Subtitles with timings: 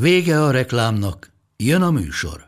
[0.00, 2.46] Vége a reklámnak, jön a műsor.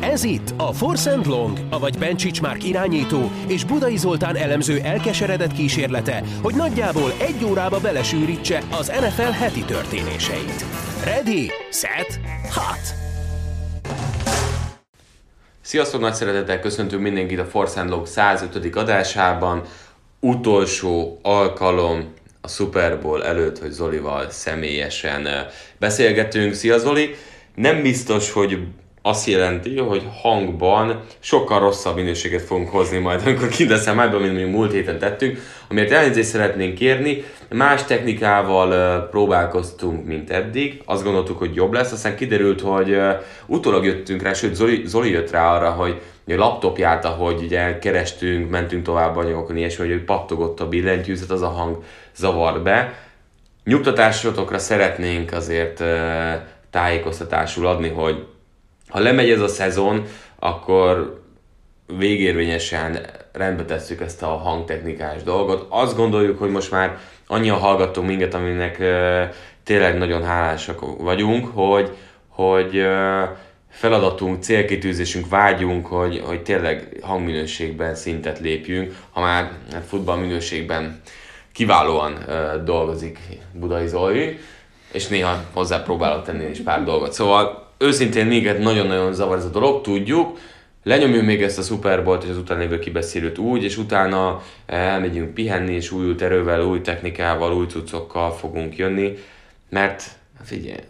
[0.00, 5.52] Ez itt a Force and Long, avagy Bencsics Márk irányító és Budai Zoltán elemző elkeseredett
[5.52, 10.64] kísérlete, hogy nagyjából egy órába belesűrítse az NFL heti történéseit.
[11.04, 12.20] Ready, set,
[12.54, 12.94] hot!
[15.60, 18.76] Sziasztok, nagy szeretettel köszöntünk mindenkit a Force and Log 105.
[18.76, 19.62] adásában.
[20.24, 25.28] Utolsó alkalom a Super Bowl előtt, hogy Zolival személyesen
[25.78, 26.54] beszélgetünk.
[26.54, 27.14] Szia Zoli!
[27.54, 28.58] Nem biztos, hogy
[29.02, 34.54] azt jelenti, hogy hangban sokkal rosszabb minőséget fogunk hozni majd, amikor kindeszem ebből, mint mondjuk
[34.54, 37.24] múlt héten tettünk, amiért elnézést szeretnénk kérni.
[37.50, 40.82] Más technikával próbálkoztunk, mint eddig.
[40.84, 42.96] Azt gondoltuk, hogy jobb lesz, aztán kiderült, hogy
[43.46, 48.50] utólag jöttünk rá, sőt Zoli, Zoli jött rá arra, hogy a laptopját, ahogy ugye kerestünk,
[48.50, 51.82] mentünk tovább anyagokon, ilyesmi, hogy pattogott a billentyűzet, az a hang
[52.14, 52.98] zavart be.
[53.64, 55.82] Nyugtatásotokra szeretnénk azért
[56.70, 58.26] tájékoztatásul adni, hogy
[58.88, 60.04] ha lemegy ez a szezon,
[60.38, 61.22] akkor
[61.98, 62.98] végérvényesen
[63.32, 65.66] rendbe tesszük ezt a hangtechnikás dolgot.
[65.68, 68.82] Azt gondoljuk, hogy most már annyian hallgattunk minket, aminek
[69.64, 71.96] tényleg nagyon hálásak vagyunk, hogy,
[72.28, 72.86] hogy
[73.74, 81.00] feladatunk, célkitűzésünk, vágyunk, hogy, hogy tényleg hangminőségben szintet lépjünk, ha már hát futballminőségben
[81.52, 83.18] kiválóan uh, dolgozik
[83.52, 84.38] Budai Zoli,
[84.92, 87.12] és néha hozzá próbálok tenni is pár dolgot.
[87.12, 90.38] Szóval őszintén minket nagyon-nagyon zavar ez a dolog, tudjuk,
[90.82, 95.74] lenyomjuk még ezt a Super és az utána lévő kibeszélőt úgy, és utána elmegyünk pihenni,
[95.74, 99.18] és új erővel, új technikával, új cuccokkal fogunk jönni,
[99.68, 100.04] mert
[100.44, 100.82] figyelj,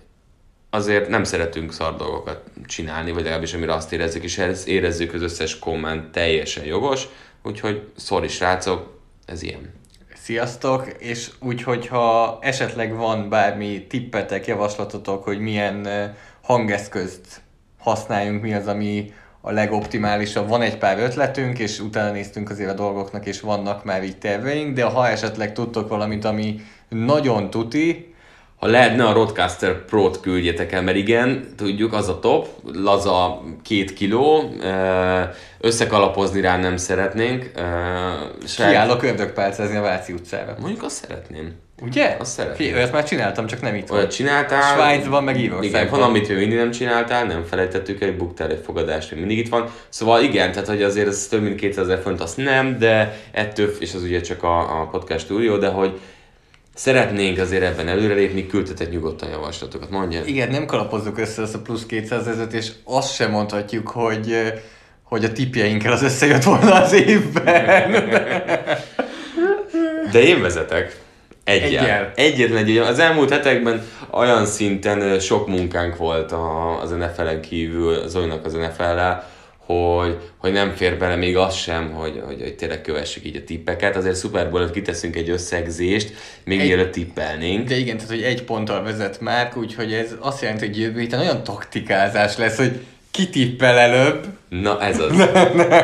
[0.75, 5.23] azért nem szeretünk szar dolgokat csinálni, vagy legalábbis amire azt érezzük, és ezt érezzük az
[5.23, 7.09] összes komment teljesen jogos,
[7.43, 9.73] úgyhogy sorry srácok, ez ilyen.
[10.15, 15.89] Sziasztok, és úgy, hogyha esetleg van bármi tippetek, javaslatotok, hogy milyen
[16.43, 17.41] hangeszközt
[17.79, 20.49] használjunk, mi az, ami a legoptimálisabb.
[20.49, 24.75] Van egy pár ötletünk, és utána néztünk azért a dolgoknak, és vannak már így terveink,
[24.75, 28.14] de ha esetleg tudtok valamit, ami nagyon tuti,
[28.65, 33.93] ha lehetne a Roadcaster Pro-t küldjetek el, mert igen, tudjuk, az a top, laza két
[33.93, 34.55] kiló,
[35.61, 37.51] összekalapozni rá nem szeretnénk.
[38.47, 38.73] Saját...
[38.73, 40.57] Kiállok ördögpálcázni a Váci utcára.
[40.61, 41.53] Mondjuk azt szeretném.
[41.83, 42.17] Ugye?
[42.21, 42.69] Azt szeretném.
[42.69, 44.75] Fé, olyat már csináltam, csak nem itt Olyat csináltál.
[44.75, 45.81] Svájcban, meg Írországban.
[45.81, 49.39] Igen, van, amit ő mindig nem csináltál, nem felejtettük el, buktál egy fogadást, hogy mindig
[49.39, 49.71] itt van.
[49.89, 53.71] Szóval igen, tehát hogy azért ez több mint 200 ezer font, azt nem, de ettől,
[53.79, 56.01] és az ugye csak a, a podcast stúdió, de hogy
[56.75, 60.25] szeretnénk azért ebben előrelépni, küldtetek nyugodtan javaslatokat, mondja.
[60.25, 64.53] Igen, nem kalapozzuk össze ezt a plusz 200 ezeret, és azt sem mondhatjuk, hogy
[65.03, 67.93] hogy a tipjeinkkel az összejött volna az évben.
[70.13, 70.97] De én vezetek.
[71.45, 71.85] Egyel.
[71.85, 72.13] Egyel.
[72.15, 72.77] Egyetlen egy.
[72.77, 76.33] Az elmúlt hetekben olyan szinten sok munkánk volt
[76.83, 79.29] az NFL-en kívül, Zolinak az NFL-lel,
[79.67, 83.45] hogy, hogy nem fér bele még az sem, hogy, hogy, hogy tényleg kövessük így a
[83.45, 83.97] tippeket.
[83.97, 86.15] Azért Super bowl kiteszünk egy összegzést,
[86.45, 87.69] még egy, mielőtt tippelnénk.
[87.69, 91.21] De igen, tehát hogy egy ponttal vezet már, úgyhogy ez azt jelenti, hogy jövő héten
[91.21, 92.81] olyan taktikázás lesz, hogy
[93.11, 94.27] kitippel előbb.
[94.49, 95.29] Na ez az.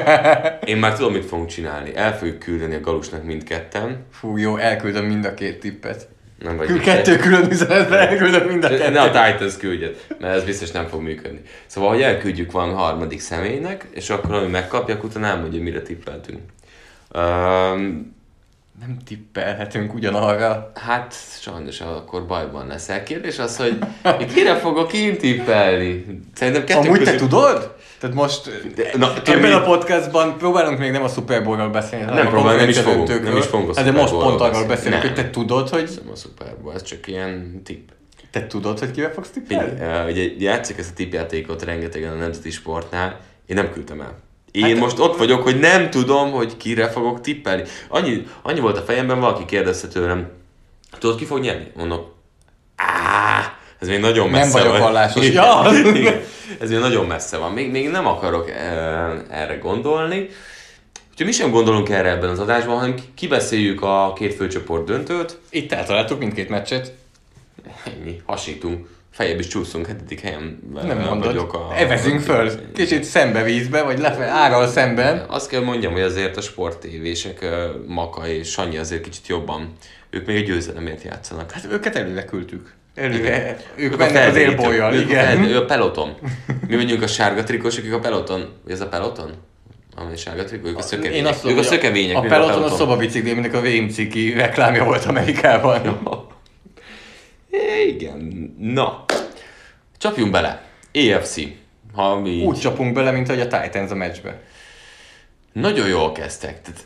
[0.71, 1.95] Én már tudom, mit fogunk csinálni.
[1.95, 4.07] El fogjuk küldeni a Galusnak mindketten.
[4.13, 6.09] Fú, jó, elküldöm mind a két tippet.
[6.43, 8.93] Nem vagy Kettő külön üzenetben elküldöm mind a kettőt.
[8.93, 11.41] Ne a Titans küldjet, mert ez biztos nem fog működni.
[11.67, 16.41] Szóval, hogy elküldjük van harmadik személynek, és akkor, ami megkapja, utána elmondja, mire tippeltünk.
[17.15, 18.19] Um,
[18.81, 20.73] nem tippelhetünk ugyanarra.
[20.75, 23.03] Hát sajnos akkor bajban leszel.
[23.03, 23.79] Kérdés az, hogy
[24.35, 26.07] kire fogok én tippelni?
[26.35, 27.13] Szerintem kettő Amúgy közül...
[27.13, 27.77] te tudod?
[28.01, 32.29] Tehát most de, na, ebben a podcastban próbálunk még nem a Super Bowl-ról beszélni, nem
[32.29, 35.15] próbálunk, nem is fogunk, nem is fogunk a hát De most pont arról beszélünk, hogy
[35.15, 35.91] te tudod, hogy...
[36.03, 37.89] Nem a Super Bowl, ez csak ilyen tipp.
[38.31, 39.81] Te tudod, hogy kivel fogsz tippelni?
[39.81, 44.19] Uh, ugye játszik ezt a tippjátékot rengetegen a nemzeti sportnál, én nem küldtem el.
[44.51, 47.63] Én hát, most ott vagyok, hogy nem tudom, hogy kire fogok tippelni.
[47.89, 50.29] Annyi, annyi volt a fejemben, valaki kérdezte tőlem,
[50.99, 51.67] tudod, ki fog nyerni?
[51.75, 52.01] Mondom,
[52.77, 53.45] áh,
[53.81, 54.81] ez még nagyon messze Nem vagyok van.
[54.81, 55.29] vallásos.
[55.29, 55.67] Ja.
[56.61, 57.53] ez még nagyon messze van.
[57.53, 58.51] Még, még nem akarok
[59.31, 60.29] erre gondolni.
[61.11, 65.39] Úgyhogy mi sem gondolunk erre ebben az adásban, hanem kibeszéljük a két főcsoport döntőt.
[65.51, 66.93] Itt eltaláltuk mindkét meccset.
[67.85, 68.89] Ennyi, hasítunk.
[69.13, 71.25] Fejebb is csúszunk, hetedik helyen Nem mondod.
[71.27, 71.73] vagyok a...
[71.77, 72.51] Evezünk föl.
[72.75, 75.25] Kicsit szembe vízbe, vagy lefelé, áral szemben.
[75.29, 79.73] Azt kell mondjam, hogy azért a sportévések, ö, Maka és Sanyi azért kicsit jobban,
[80.11, 81.51] ők még a győzelemért játszanak.
[81.51, 82.75] Hát őket előre küldtük.
[82.95, 83.57] Előre.
[83.77, 85.45] Ők a mennek az élbolyjal, Ők a igen.
[85.45, 86.15] Ő a peloton.
[86.67, 88.49] Mi vagyunk a sárga trikósok, ők a peloton.
[88.69, 89.31] Ez a peloton?
[89.97, 91.17] Ami a sárga trikó, ők a szökevények.
[91.17, 92.17] Én azt ők a hogy szökevények.
[92.17, 96.01] A mi peloton a szobabicikli, aminek a VMCiki reklámja volt Amerikában.
[97.51, 98.55] É, Igen.
[98.59, 99.05] Na.
[99.99, 100.63] Csapjunk bele.
[100.93, 101.37] EFC.
[101.95, 104.41] Ha mi Úgy csapunk bele, mint ahogy a Titans a meccsbe.
[105.53, 106.63] Nagyon jól kezdtek.
[106.63, 106.81] Tehát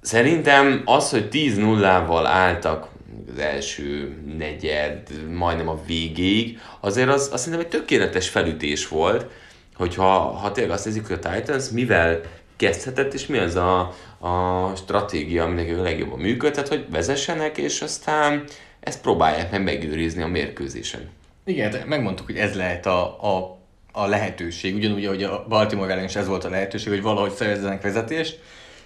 [0.00, 2.88] szerintem az, hogy 10-0-val álltak
[3.32, 9.26] az első negyed, majdnem a végéig, azért az, az szerintem egy tökéletes felütés volt,
[9.74, 12.20] hogyha ha tényleg azt nézzük, hogy a Titans mivel
[12.56, 13.78] kezdhetett, és mi az a,
[14.18, 18.44] a stratégia, ami nekik a legjobban működhet, hogy vezessenek, és aztán
[18.80, 21.10] ezt próbálják meg megőrizni a mérkőzésen.
[21.44, 23.58] Igen, hát megmondtuk, hogy ez lehet a, a,
[23.92, 24.74] a lehetőség.
[24.74, 28.40] Ugyanúgy, ahogy a Baltimore ellen is ez volt a lehetőség, hogy valahogy szerezzenek vezetést.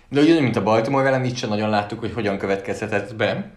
[0.08, 3.50] De ugyanúgy, mint a Baltimore ellen, itt sem nagyon láttuk, hogy hogyan következhetett be.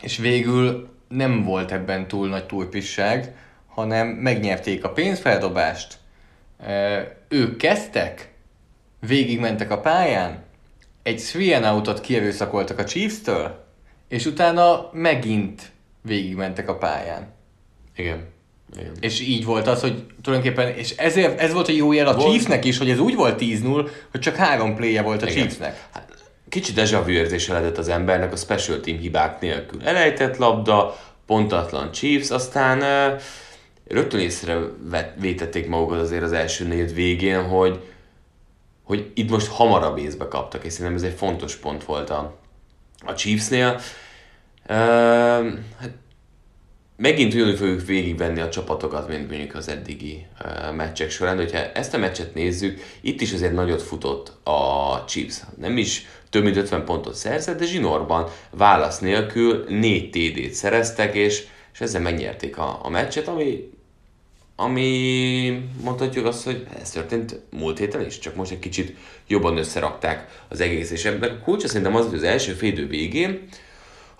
[0.00, 3.34] És végül nem volt ebben túl nagy túlpisság,
[3.66, 5.98] hanem megnyerték a pénzfeldobást.
[7.28, 8.32] Ők kezdtek,
[9.06, 10.42] végigmentek a pályán,
[11.02, 13.64] egy and outot kierőszakoltak a Chiefs-től,
[14.08, 17.32] és utána megint végigmentek a pályán.
[17.96, 18.28] Igen.
[18.78, 18.92] Igen.
[19.00, 22.28] És így volt az, hogy tulajdonképpen, és ezért, ez volt a jó jel a Volt.
[22.28, 25.36] Chiefsnek is, hogy ez úgy volt 10-0, hogy csak három play volt a Igen.
[25.36, 25.88] Chiefsnek.
[25.92, 26.09] Hát,
[26.50, 29.82] kicsit deja vu érzése lehetett az embernek a special team hibák nélkül.
[29.84, 32.82] Elejtett labda, pontatlan Chiefs, aztán
[33.88, 37.80] rögtön észrevétették magukat azért az első negyed végén, hogy,
[38.82, 42.38] hogy itt most hamarabb észbe kaptak, és szerintem ez egy fontos pont volt a,
[43.06, 43.80] a Chiefsnél.
[44.68, 44.76] Uh,
[45.78, 45.90] hát
[46.96, 51.94] megint ugyanúgy fogjuk végigvenni a csapatokat, mint mondjuk az eddigi uh, meccsek során, hogyha ezt
[51.94, 55.40] a meccset nézzük, itt is azért nagyot futott a Chiefs.
[55.56, 61.46] Nem is több mint 50 pontot szerzett, de zsinórban válasz nélkül 4 TD-t szereztek, és,
[61.72, 63.70] és ezzel megnyerték a, a meccset, ami,
[64.56, 68.96] ami mondhatjuk azt, hogy ez történt múlt héten is, csak most egy kicsit
[69.26, 73.48] jobban összerakták az egész, és ebben a kulcsa szerintem az, hogy az első félidő végén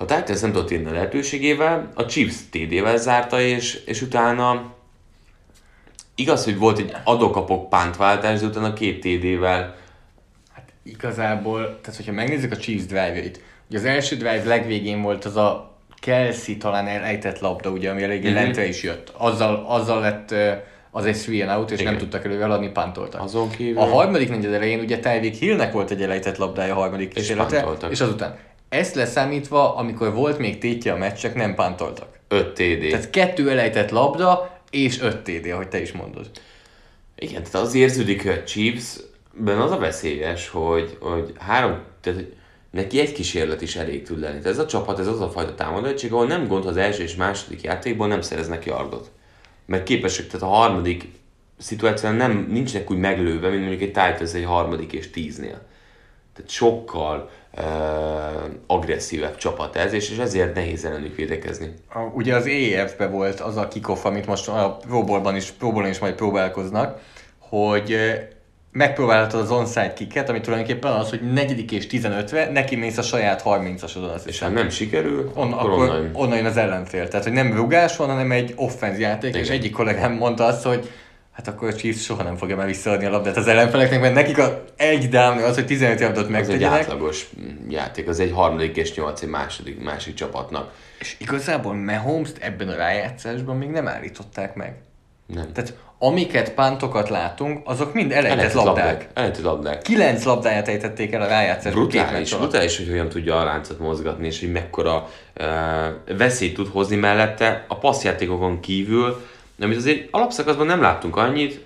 [0.01, 4.75] a Titans nem tudott a lehetőségével, a Chiefs TD-vel zárta, és, és utána
[6.15, 9.77] igaz, hogy volt egy adokapok pántváltás, de utána két TD-vel
[10.82, 15.75] igazából, tehát hogyha megnézzük a Chiefs drive-jait, ugye az első drive legvégén volt az a
[16.00, 18.37] Kelsey talán elejtett labda, ugye, ami eléggé Mhm.
[18.37, 19.12] lentre is jött.
[19.17, 20.35] Azzal, azzal lett
[20.91, 21.91] az egy three and out, és Igen.
[21.93, 23.23] nem tudtak előre eladni, pántoltak.
[23.23, 27.09] Azon kívül- A harmadik negyed elején ugye Tyreek Hillnek volt egy elejtett labdája a harmadik
[27.15, 27.91] kísérletre, pántoltak.
[27.91, 28.37] és azután.
[28.69, 32.09] Ezt leszámítva, amikor volt még tétje a meccsek, nem pántoltak.
[32.29, 32.88] 5 TD.
[32.91, 36.31] Tehát kettő elejtett labda, és 5 TD, ahogy te is mondod.
[37.19, 38.43] Igen, tehát az érződik, hogy a
[39.41, 42.35] Chiefs-ben az a veszélyes, hogy, hogy három, tehát hogy
[42.71, 44.39] neki egy kísérlet is elég tud lenni.
[44.39, 47.03] Tehát ez a csapat, ez az a fajta támadóegység, ahol nem gond, ha az első
[47.03, 49.11] és második játékból nem szereznek yardot.
[49.67, 51.09] Mert képesek, tehát a harmadik
[51.59, 55.61] szituációban nem, nincsenek úgy meglőve, mint mondjuk egy Titans egy harmadik és tíznél.
[56.35, 57.65] Tehát sokkal uh,
[58.67, 61.75] agresszívebb csapat ez, és, és ezért nehéz ellenük védekezni.
[61.93, 65.87] A, ugye az EF-be volt az a kickoff, amit most a Pro Bowl-ban is, Bowl-on
[65.87, 67.01] is majd próbálkoznak,
[67.39, 67.97] hogy
[68.72, 73.43] megpróbálhatod az onside kicket, ami tulajdonképpen az, hogy negyedik és 15-re neki mész a saját
[73.44, 77.08] 30-asodon, azt És ha nem sikerül, On, akkor, akkor onnan onnan jön az ellenfél.
[77.08, 79.56] Tehát, hogy nem rugás van, hanem egy offenz játék, és Igen.
[79.56, 80.91] egyik kollégám mondta azt, hogy
[81.32, 84.39] hát akkor a Chiefs soha nem fogja már visszaadni a labdát az ellenfeleknek, mert nekik
[84.39, 86.79] a egy down az, hogy 15 yardot Az egy megtegyenek.
[86.79, 87.31] átlagos
[87.69, 90.72] játék, az egy harmadik és nyolc egy második, másik csapatnak.
[90.98, 94.74] És igazából Mahomes-t ebben a rájátszásban még nem állították meg.
[95.27, 95.53] Nem.
[95.53, 99.09] Tehát amiket pántokat látunk, azok mind elejtett Elejtett labdák.
[99.15, 99.83] Elejtett labdák.
[99.83, 104.41] Kilenc labdáját ejtették el a rájátszásban Brutális, brutális, hogy hogyan tudja a láncot mozgatni, és
[104.41, 105.09] hogy mekkora
[105.41, 109.25] uh, veszélyt tud hozni mellette a passzjátékokon kívül,
[109.61, 111.65] amit azért alapszakaszban nem láttunk annyit,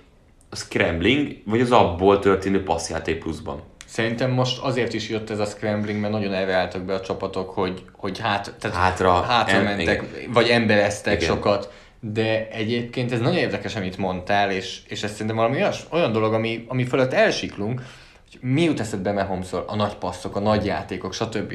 [0.51, 3.63] a scrambling, vagy az abból történő passzjáték pluszban.
[3.87, 7.51] Szerintem most azért is jött ez a scrambling, mert nagyon erre álltak be a csapatok,
[7.51, 10.33] hogy, hogy hát, tehát Hátra, hátra em- mentek, igen.
[10.33, 11.35] vagy embereztek Igen.
[11.35, 11.73] sokat.
[12.13, 16.33] De egyébként ez nagyon érdekes, amit mondtál, és, és ez szerintem valami olyas, olyan dolog,
[16.33, 17.83] ami, ami fölött elsiklunk,
[18.31, 21.55] hogy mi jut eszedbe Mahomesról, a nagy passzok, a nagy játékok, stb.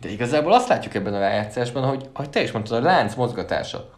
[0.00, 3.90] De igazából azt látjuk ebben a rájátszásban, hogy, ahogy te is mondtad, a lánc mozgatása.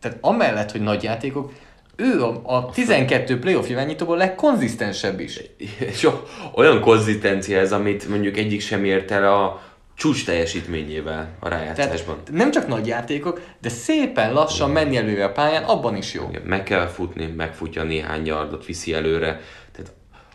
[0.00, 1.52] Tehát amellett, hogy nagy játékok,
[1.96, 5.40] ő a, a 12 playoff irányítóból legkonzisztensebb is.
[5.78, 6.08] És
[6.54, 9.62] olyan konzisztencia ez, amit mondjuk egyik sem ért el a
[10.00, 12.14] csúcs teljesítményével a rájátszásban.
[12.24, 16.26] Tehát nem csak nagy játékok, de szépen lassan menni előre a pályán, abban is jó.
[16.28, 19.40] Igen, meg kell futni, megfutja néhány yardot, viszi előre.
[19.72, 19.92] Tehát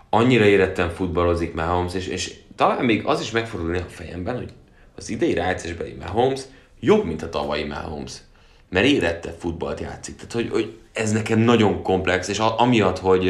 [0.09, 4.49] annyira éretten futballozik Mahomes, és, és talán még az is megfordulni a fejemben, hogy
[4.95, 6.41] az idei rájátszásbeli Mahomes
[6.79, 8.13] jobb, mint a tavalyi Mahomes.
[8.69, 10.15] Mert érette futballt játszik.
[10.15, 13.23] Tehát, hogy, hogy ez nekem nagyon komplex, és amiatt, hogy,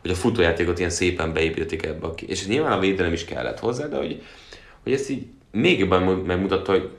[0.00, 3.96] hogy a futójátékot ilyen szépen beépítették ebbe, és nyilván a védelem is kellett hozzá, de
[3.96, 4.22] hogy,
[4.82, 6.90] hogy ezt így még jobban megmutatta, hogy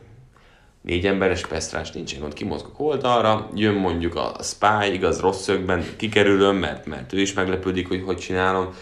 [0.81, 6.55] négy emberes pesztrás nincsen gond, kimozgok oldalra, jön mondjuk a Spy, igaz rossz szögben, kikerülöm,
[6.55, 8.73] mert, mert ő is meglepődik, hogy hogy csinálom.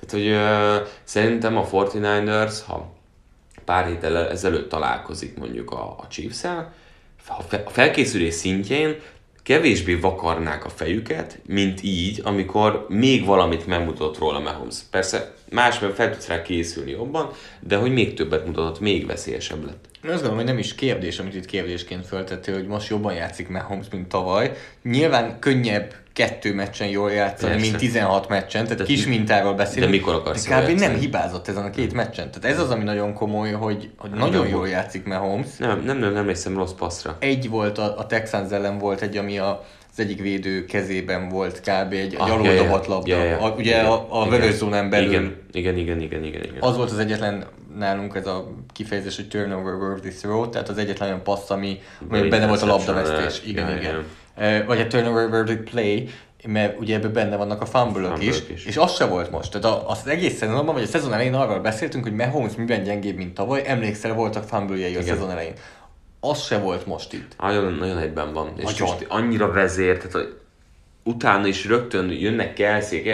[0.00, 0.28] Tehát, hogy
[0.82, 2.92] uh, szerintem a 49ers, ha
[3.64, 6.72] pár héttel ezelőtt találkozik mondjuk a, a Chiefs-el,
[7.28, 8.96] a felkészülés szintjén
[9.42, 14.76] kevésbé vakarnák a fejüket, mint így, amikor még valamit megmutatott róla Mahomes.
[14.90, 17.30] Persze másban fel tudsz rá készülni jobban,
[17.60, 19.88] de hogy még többet mutatott, még veszélyesebb lett.
[20.04, 23.48] Én azt gondolom, hogy nem is kérdés, amit itt kérdésként föltettél, hogy most jobban játszik
[23.48, 24.52] Mahomes, mint tavaly.
[24.82, 27.66] Nyilván könnyebb kettő meccsen jól játszani, Persze.
[27.66, 29.90] mint 16 meccsen, tehát de kis mintával beszélünk.
[29.90, 30.78] De mikor akarsz de kb.
[30.78, 32.30] nem hibázott ezen a két meccsen.
[32.30, 35.56] Tehát ez az, ami nagyon komoly, hogy, hogy nem nagyon jól játszik Mahomes.
[35.58, 37.16] Nem, nem, nem, nem hiszem rossz passzra.
[37.18, 41.60] Egy volt, a, a Texans ellen volt egy, ami a az egyik védő kezében volt
[41.60, 41.92] kb.
[41.92, 43.02] egy, ah, egy ja, labda.
[43.04, 45.08] Ja, ja, a, ugye igen, a, a vörös zónán belül.
[45.08, 46.56] Igen, igen, igen, igen, igen, igen.
[46.60, 47.44] Az volt az egyetlen
[47.78, 52.28] nálunk ez a kifejezés, hogy turnover worthy throw, tehát az egyetlen olyan passz, ami, ami
[52.28, 53.42] benne volt a labdavesztés.
[53.46, 53.78] Igen, igen.
[53.78, 53.90] igen.
[53.90, 54.04] igen.
[54.66, 56.08] Vagy a turnover worthy play,
[56.46, 59.60] mert ugye ebben benne vannak a fumble is, is, és az se volt most.
[59.60, 63.34] Tehát az egész szezonban, vagy a szezon elején arról beszéltünk, hogy Mahomes miben gyengébb, mint
[63.34, 65.54] tavaly, emlékszel, voltak fumble a szezon elején.
[66.20, 67.36] Az se volt most itt.
[67.38, 68.52] Nagyon, nagyon egyben van.
[68.56, 70.36] És most annyira vezér, tehát hogy
[71.04, 73.10] utána is rögtön jönnek kelszék,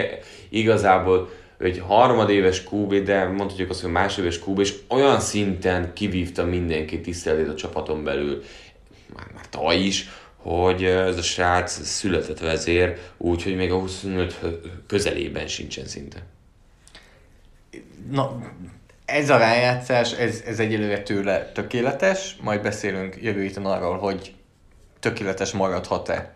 [0.49, 7.01] igazából egy harmadéves QB, de mondhatjuk azt, hogy másodéves QB, és olyan szinten kivívta mindenki
[7.01, 8.43] tiszteletét a csapaton belül,
[9.15, 10.09] már, már tavaly is,
[10.41, 14.39] hogy ez a srác született vezér, úgyhogy még a 25
[14.87, 16.23] közelében sincsen szinte.
[18.11, 18.39] Na,
[19.05, 24.33] ez a rájátszás, ez, ez egyelőre tőle tökéletes, majd beszélünk jövő héten arról, hogy
[24.99, 26.33] tökéletes maradhat-e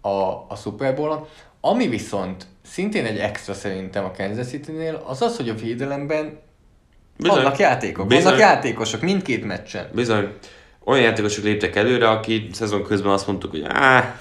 [0.00, 0.08] a,
[0.48, 1.28] a Super bowl
[1.60, 6.38] Ami viszont szintén egy extra szerintem a Kansas City-nél, az az, hogy a védelemben
[7.16, 7.36] Bizony.
[7.36, 8.24] vannak játékok, Bizony.
[8.24, 9.88] vannak játékosok mindkét meccsen.
[9.92, 10.32] Bizony.
[10.84, 14.14] Olyan játékosok léptek előre, aki szezon közben azt mondtuk, hogy áh,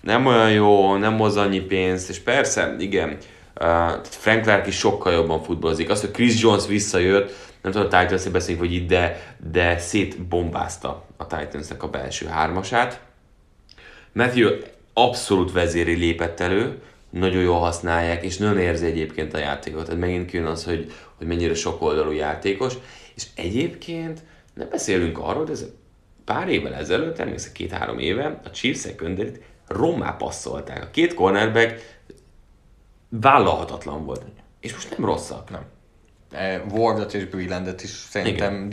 [0.00, 3.16] nem olyan jó, nem hoz annyi pénzt, és persze, igen,
[4.02, 5.90] Frank Clark is sokkal jobban futballozik.
[5.90, 11.06] Az, hogy Chris Jones visszajött, nem tudom, a titans beszélünk, hogy itt, de, de szétbombázta
[11.16, 13.00] a titans a belső hármasát.
[14.12, 14.50] Matthew
[14.92, 16.78] abszolút vezéri lépett elő,
[17.10, 19.84] nagyon jól használják, és nagyon érzi egyébként a játékot.
[19.84, 22.74] Tehát megint kijön az, hogy, hogy mennyire sok oldalú játékos.
[23.14, 24.22] És egyébként
[24.56, 25.66] nem beszélünk arról, de ez
[26.24, 29.32] pár évvel ezelőtt, emlékszem két-három éve, a Chiefs secondary
[29.66, 30.82] rommá passzolták.
[30.82, 32.00] A két cornerback
[33.08, 34.24] vállalhatatlan volt.
[34.60, 35.50] És most nem rosszak.
[35.50, 35.64] Nem.
[36.70, 38.68] Wardot és Brelandet is szerintem Igen.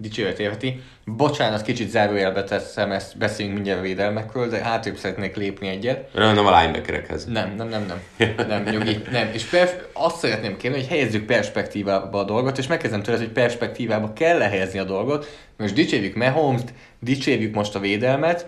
[0.00, 0.82] Dicséret érheti.
[1.04, 6.14] Bocsánat, kicsit zárójelbe teszem, ezt beszélünk mindjárt védelmekről, de hátrébb szeretnék lépni egyet.
[6.14, 7.24] Nem, nem a linebackerekhez.
[7.24, 8.26] Nem, nem, nem, nem.
[8.48, 9.30] nem, nyugi, nem.
[9.32, 14.12] És perf- azt szeretném kérni, hogy helyezzük perspektívába a dolgot, és megkezdem tőle, hogy perspektívába
[14.12, 15.26] kell lehelyezni a dolgot.
[15.56, 18.46] Most dicsérjük Mahomes-t, dicsérjük most a védelmet,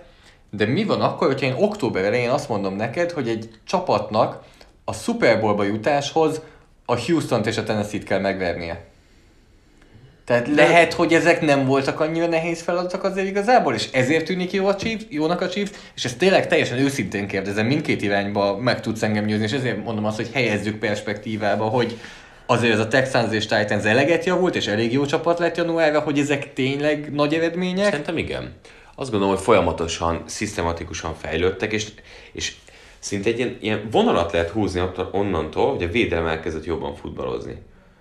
[0.51, 4.43] de mi van akkor, hogyha én október elején azt mondom neked, hogy egy csapatnak
[4.85, 6.41] a Super Bowlba jutáshoz
[6.85, 8.90] a Houston-t és a Tennessee-t kell megvernie.
[10.31, 14.67] Tehát lehet, hogy ezek nem voltak annyira nehéz feladatok azért igazából, és ezért tűnik jó
[14.67, 19.03] a Chiefs, jónak a Chiefs, és ezt tényleg teljesen őszintén kérdezem, mindkét irányba meg tudsz
[19.03, 21.99] engem győzni, és ezért mondom azt, hogy helyezzük perspektívába, hogy
[22.47, 26.19] azért ez a Texans és Titans eleget javult, és elég jó csapat lett januárra, hogy
[26.19, 27.85] ezek tényleg nagy eredmények?
[27.85, 28.55] Szerintem igen.
[28.95, 31.87] Azt gondolom, hogy folyamatosan, szisztematikusan fejlődtek, és,
[32.33, 32.53] és
[32.99, 34.83] szinte egy ilyen, ilyen vonalat lehet húzni
[35.13, 37.55] onnantól, hogy a védelem elkezdett jobban futballozni.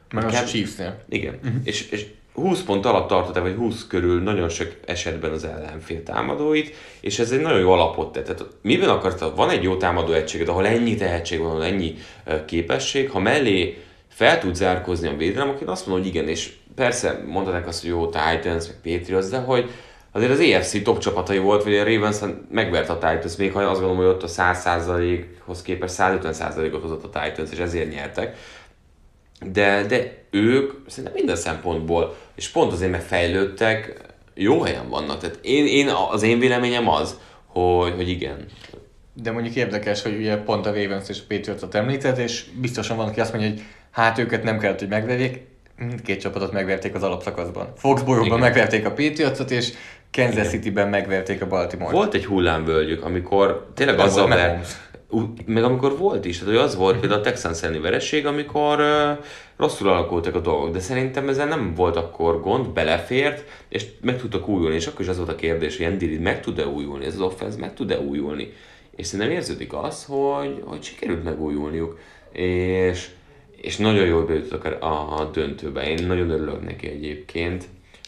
[0.09, 0.73] Az a chiefs
[1.09, 1.39] Igen.
[1.43, 1.61] Uh-huh.
[1.63, 2.05] És, és
[2.39, 7.31] 20 pont alatt tartotta, vagy 20 körül nagyon sok esetben az ellenfél támadóit, és ez
[7.31, 8.25] egy nagyon jó alapot tett.
[8.25, 11.95] Tehát miben akarta, van egy jó támadó egységed, ahol ennyi tehetség van, ahol ennyi
[12.45, 13.77] képesség, ha mellé
[14.07, 17.89] fel tud zárkozni a védelem, akkor azt mondom, hogy igen, és persze mondhatják azt, hogy
[17.89, 19.69] jó Titans, meg Patriots, de hogy
[20.11, 22.17] azért az EFC top csapatai volt, vagy a Ravens
[22.51, 27.19] megvert a Titans, még ha azt gondolom, hogy ott a 100%-hoz képest 150%-ot hozott a
[27.21, 28.37] Titans, és ezért nyertek.
[29.45, 33.93] De, de ők szerintem minden szempontból, és pont azért megfejlődtek,
[34.33, 35.19] jó helyen vannak.
[35.19, 38.45] Tehát én, én, az én véleményem az, hogy, hogy igen.
[39.13, 43.07] De mondjuk érdekes, hogy ugye pont a Ravens és a Patriots-ot említett, és biztosan van,
[43.07, 45.41] aki azt mondja, hogy hát őket nem kellett, hogy megverjék,
[45.77, 47.73] mindkét csapatot megverték az alapszakaszban.
[47.75, 48.49] Foxborough-ban Igen.
[48.49, 49.71] megverték a Patriots-ot, és
[50.11, 51.93] Kansas City-ben megverték a Baltimore-t.
[51.93, 54.61] Volt egy hullámvölgyük, amikor tényleg Nem azzal ver,
[55.45, 59.25] meg amikor volt is, tehát hogy az volt például a Texans elleni vereség, amikor uh,
[59.57, 64.47] rosszul alakultak a dolgok, de szerintem ezzel nem volt akkor gond, belefért, és meg tudtak
[64.47, 67.13] újulni, és akkor is az volt a kérdés, hogy Andy Reid meg tud-e újulni, ez
[67.13, 68.53] az offense meg tud-e újulni,
[68.95, 71.99] és szerintem érződik az, hogy, hogy sikerült megújulniuk,
[72.31, 73.09] és,
[73.61, 77.65] és nagyon jól bejutottak a, a döntőbe, én nagyon örülök neki egyébként.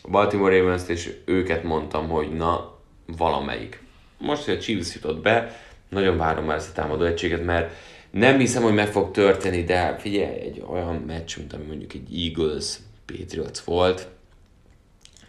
[0.10, 2.77] Baltimore ravens és őket mondtam, hogy na,
[3.17, 3.84] valamelyik.
[4.17, 7.74] Most, hogy a Chiefs jutott be, nagyon várom már ezt a támadó egységet, mert
[8.12, 12.25] nem hiszem, hogy meg fog történni, de figyelj, egy olyan meccs, mint ami mondjuk egy
[12.25, 14.08] Eagles Patriots volt,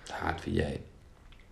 [0.08, 0.76] hát figyelj,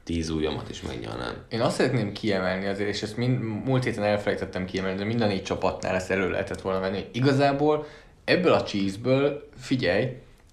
[0.05, 1.35] tíz ujjamat is megnyalnám.
[1.49, 5.27] Én azt szeretném kiemelni azért, és ezt mind, múlt héten elfelejtettem kiemelni, de mind a
[5.27, 6.97] négy csapatnál ezt elő lehetett volna venni.
[6.97, 7.87] hogy Igazából
[8.25, 10.09] ebből a cheeseből, figyelj,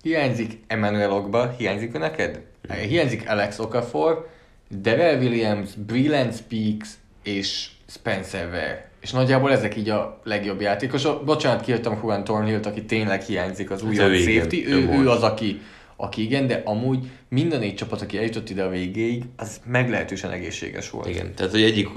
[0.07, 2.41] hiányzik Emmanuel Ogba, hiányzik ő neked?
[2.87, 4.29] Hiányzik Alex Okafor,
[4.69, 6.89] Devel Williams, Breland Speaks
[7.23, 8.89] és Spencer Ware.
[9.01, 11.25] És nagyjából ezek így a legjobb játékosok.
[11.25, 14.65] Bocsánat, kihagytam Juan Thornhill-t, aki tényleg hiányzik az új ő igen, safety.
[14.65, 15.61] ő Ő, ő, az, aki,
[15.95, 20.89] aki igen, de amúgy minden négy csapat, aki eljutott ide a végéig, az meglehetősen egészséges
[20.89, 21.07] volt.
[21.07, 21.87] Igen, tehát hogy egyik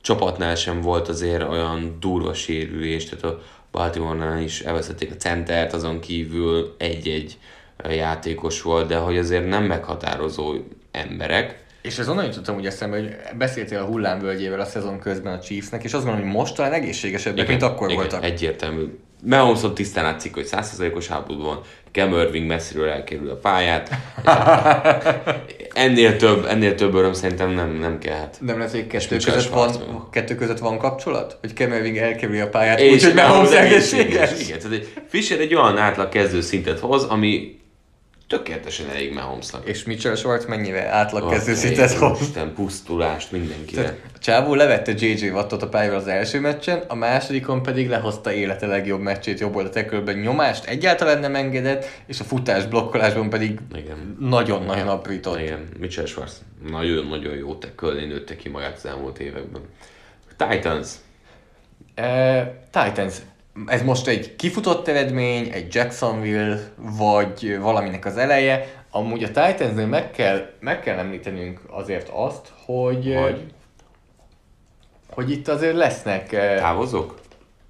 [0.00, 6.00] csapatnál sem volt azért olyan durva sérülés, tehát a Baltimore-nál is elveszették a centert, azon
[6.00, 7.38] kívül egy-egy
[7.88, 10.54] játékos volt, de hogy azért nem meghatározó
[10.90, 11.64] emberek.
[11.82, 15.84] És ez onnan jutottam úgy eszembe, hogy beszéltél a hullámvölgyével a szezon közben a Chiefsnek,
[15.84, 18.24] és azt gondolom, hogy most talán egészségesebbek, mint akkor igen, voltak.
[18.24, 18.98] Egyértelmű.
[19.24, 21.60] Mahomeson tisztán látszik, hogy 100%-os háborúban van,
[21.92, 23.90] Cam Irving messziről elkerül a pályát.
[25.74, 28.38] ennél több, ennél több öröm szerintem nem, nem kellhet.
[28.40, 30.08] Nem lesz, hogy kettő között, van, Schwarzman.
[30.10, 31.38] kettő között van kapcsolat?
[31.40, 34.40] Hogy Cam Irving elkerüli a pályát, úgyhogy Mahomes egészséges?
[34.40, 37.59] Igen, tehát egy Fisher egy olyan átlag kezdő szintet hoz, ami
[38.30, 39.68] tökéletesen elég Mahomesnak.
[39.68, 42.20] És Mitchell Schwartz mennyivel átlag kezdő szintet hoz?
[42.20, 43.82] Isten, pusztulást mindenkire.
[43.82, 48.32] Tehát a csávó levette JJ Wattot a pályáról az első meccsen, a másodikon pedig lehozta
[48.32, 53.58] élete legjobb meccsét jobb oldalt tekölben nyomást egyáltalán nem engedett, és a futás blokkolásban pedig
[54.18, 55.40] nagyon-nagyon aprított.
[55.40, 59.62] Igen, Mitchell Schwarz nagyon-nagyon jó tekölni nőtte ki magát az elmúlt években.
[60.36, 60.88] Titans.
[61.96, 63.14] Uh, Titans.
[63.66, 68.66] Ez most egy kifutott eredmény, egy Jacksonville, vagy valaminek az eleje.
[68.90, 73.44] Amúgy a Titansnél meg kell, meg kell említenünk azért azt, hogy, Hogy?
[75.10, 77.18] hogy itt azért lesznek, Távozok?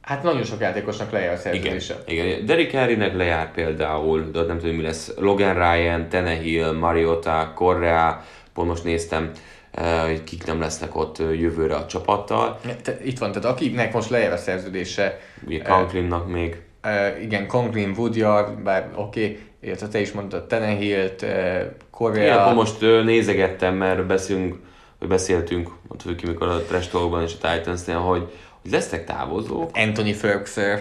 [0.00, 1.42] hát nagyon sok játékosnak lejár a Igen.
[1.42, 2.02] szerződése.
[2.06, 2.46] Igen.
[2.46, 5.12] Derrick Henrynek lejár például, de nem tudom mi lesz.
[5.16, 9.30] Logan Ryan, Tenehill, Mariota, Correa, pont most néztem,
[10.06, 12.60] hogy kik nem lesznek ott eh, jövőre a csapattal.
[12.82, 16.62] Te, itt van, tehát akinek most lejár a szerződése, Ugye Conklinnak még.
[16.84, 22.42] Uh, igen, Conklin, Woodyard, bár oké, okay, illetve te is mondtad Tenehilt, uh, Én Correa,
[22.42, 24.56] akkor most ö, nézegettem, mert beszélünk,
[24.98, 28.28] hogy beszéltünk, ott ki mikor a Trash és a Titansnél, hogy,
[28.62, 29.70] hogy lesznek távozók.
[29.74, 30.78] Anthony Ferguson,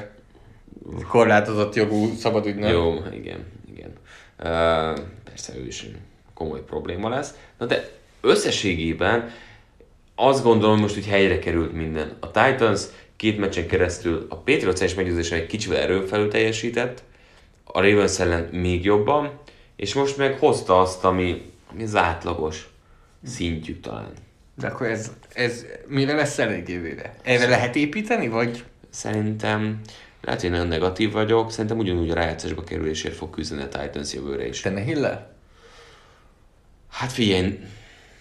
[1.07, 2.71] korlátozott jogú szabadügynök.
[2.71, 3.93] Jó, igen, igen.
[4.39, 5.85] Uh, persze ő is
[6.33, 7.33] komoly probléma lesz.
[7.57, 9.31] Na de összességében
[10.15, 12.17] azt gondolom, hogy most úgy helyre került minden.
[12.19, 12.81] A Titans
[13.15, 17.03] két meccsen keresztül a Patriots és meggyőzésen egy kicsivel erőfelül teljesített,
[17.63, 19.39] a Ravens ellen még jobban,
[19.75, 22.69] és most meg hozta azt, ami, ami az átlagos
[23.25, 24.11] szintjük talán.
[24.55, 27.15] De akkor ez, ez mire lesz elég jövőre?
[27.23, 28.63] Erre lehet építeni, vagy?
[28.89, 29.81] Szerintem
[30.21, 34.47] lehet, hogy nagyon negatív vagyok, szerintem ugyanúgy a rájátszásba kerülésért fog küzdeni a Titans jövőre
[34.47, 34.61] is.
[34.61, 35.35] Tenehill-el?
[36.89, 37.59] Hát figyelj,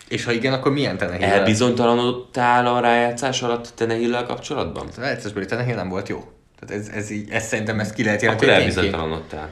[0.09, 1.29] És ha igen, akkor milyen Tenehill?
[1.29, 4.89] elbizonytalanodtál a rájátszás alatt Tenehill-el kapcsolatban?
[4.97, 6.25] A rájátszásbeli Tenehill nem volt jó.
[6.59, 8.73] Tehát ez, ez, így, ez szerintem ezt ki lehet Akkor jelenteni.
[8.75, 8.95] tényként.
[8.95, 9.51] elbizonytalanodtál.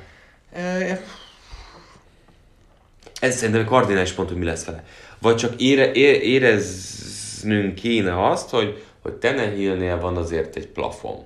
[3.21, 4.85] Ez szerintem egy kardinális pont, hogy mi lesz vele.
[5.19, 11.25] Vagy csak ére, é, éreznünk kéne azt, hogy, hogy Tenehillnél van azért egy plafon.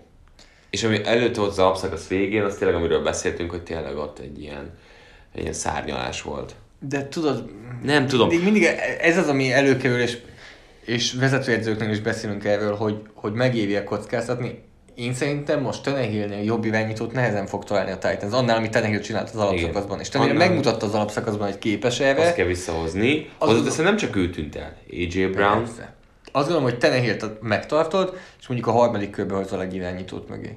[0.71, 4.43] És ami előtt volt az alapszakasz végén, az tényleg, amiről beszéltünk, hogy tényleg ott egy
[4.43, 4.71] ilyen,
[5.35, 6.55] egy ilyen szárnyalás volt.
[6.89, 7.51] De tudod,
[7.83, 8.29] Nem tudom.
[8.29, 8.69] mindig, mindig
[9.01, 10.19] ez az, ami előkerül, és,
[10.85, 14.63] és vezetőedzőknél is beszélünk erről, hogy, hogy megéri kockáztatni.
[14.95, 19.29] Én szerintem most Tenehillnél jobb irányítót nehezen fog találni a Titans, annál, amit Tenehill csinált
[19.31, 20.01] az alapszakaszban.
[20.01, 22.21] És Tenehill megmutatta az alapszakaszban, hogy képes erre.
[22.21, 23.29] Azt kell visszahozni.
[23.39, 24.77] Az- Hozzáteszem, nem csak ő tűnt el.
[24.91, 25.65] AJ Brown.
[25.65, 25.95] Persze.
[26.33, 30.55] Azt gondolom, hogy Tenehillt megtartod, és mondjuk a harmadik körbe hozol egy irányítót mögé.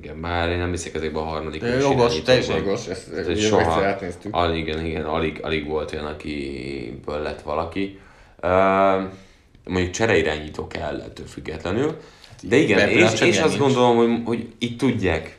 [0.00, 2.64] Igen, bár én nem hiszek ezekben a harmadik körös jogos, te is irányítóban.
[2.64, 4.34] jogos, ezt egyszer soha, átnéztük.
[4.34, 7.98] alig, igen, igen, alig, alig volt olyan, akiből lett valaki.
[8.42, 8.50] Uh,
[9.64, 11.96] mondjuk csereirányító kell ettől függetlenül.
[12.42, 15.38] De igen, és, és azt gondolom, hogy, hogy itt tudják,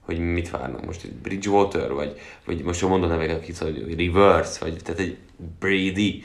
[0.00, 0.84] hogy mit várnak.
[0.84, 5.16] Most egy Bridgewater, vagy, vagy most jól mondom neveket, akik hogy Reverse, vagy tehát egy
[5.58, 6.22] Brady.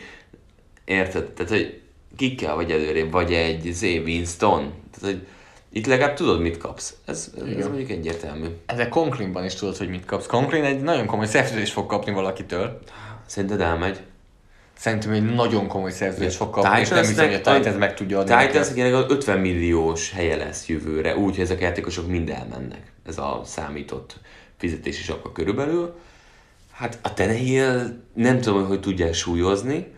[0.86, 1.32] Érted?
[1.32, 1.80] Tehát, hogy
[2.16, 3.82] kikkel vagy előrébb, vagy egy Z.
[3.82, 4.74] Winston.
[4.92, 5.28] Tehát, hogy
[5.72, 6.96] itt legalább tudod, mit kapsz.
[7.06, 8.48] Ez, ez mondjuk egyértelmű.
[8.66, 10.26] Ezek Conklinban is tudod, hogy mit kapsz.
[10.26, 12.80] Conklin egy nagyon komoly szerződést fog kapni valakitől.
[13.26, 14.00] Szerinted elmegy?
[14.78, 18.20] Szerintem egy nagyon komoly szerződést fog kapni, és nem hiszem, hogy a Titans meg tudja
[18.20, 18.46] adni.
[18.46, 19.12] Titans azt.
[19.12, 22.92] 50 milliós helye lesz jövőre, úgy, hogy ezek a játékosok mind elmennek.
[23.08, 24.20] Ez a számított
[24.58, 25.96] fizetési sapka körülbelül.
[26.72, 29.94] Hát a Tenehill nem tudom, hogy tudja súlyozni,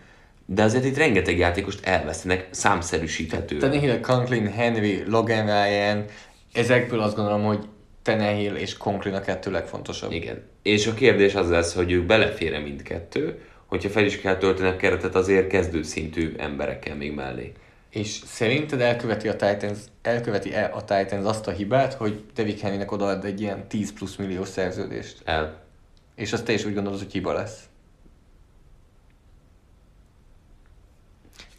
[0.46, 3.56] de azért itt rengeteg játékost elvesztenek számszerűsíthető.
[3.56, 6.04] Tannehill, Conklin, Henry, Logan Ryan,
[6.52, 7.66] ezekből azt gondolom, hogy
[8.02, 10.12] Tannehill és Conklin a kettő legfontosabb.
[10.12, 10.42] Igen.
[10.62, 14.76] És a kérdés az lesz, hogy ők belefér mindkettő, hogyha fel is kell tölteni a
[14.76, 17.52] keretet azért kezdőszintű emberekkel még mellé.
[17.90, 22.92] És szerinted elköveti a Titans, elköveti -e a Titans azt a hibát, hogy Devik Henrynek
[22.92, 25.20] odaad egy ilyen 10 plusz milliós szerződést?
[25.24, 25.60] El.
[26.14, 27.58] És azt te is úgy gondolod, hogy hiba lesz?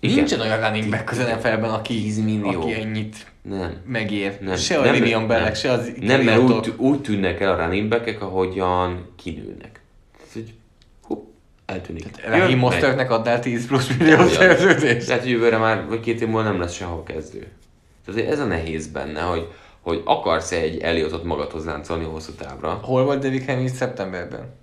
[0.03, 0.15] Igen.
[0.15, 2.61] Nincsen olyan running back az NFL-ben, aki, 10 millió.
[2.61, 3.81] aki ennyit Nem.
[3.87, 4.37] megér.
[4.41, 4.55] Nem.
[4.55, 8.21] se a Le'Veon Bellek, se az Nem, mert úgy, úgy tűnnek el a running back
[8.21, 9.81] ahogyan kinőnek.
[10.27, 10.53] Ez egy,
[11.01, 11.33] hú,
[11.65, 12.05] eltűnik.
[12.25, 15.07] Raheem Mostertnek adnál 10 plusz millió szerződést?
[15.07, 17.47] Lehet, hogy jövőre már, vagy két év múlva nem lesz sehol kezdő.
[18.05, 19.47] Tehát ez a nehéz benne, hogy,
[19.81, 22.79] hogy akarsz egy Eliotot magadhoz láncolni hosszú távra.
[22.83, 24.61] Hol volt Devik Henry szeptemberben?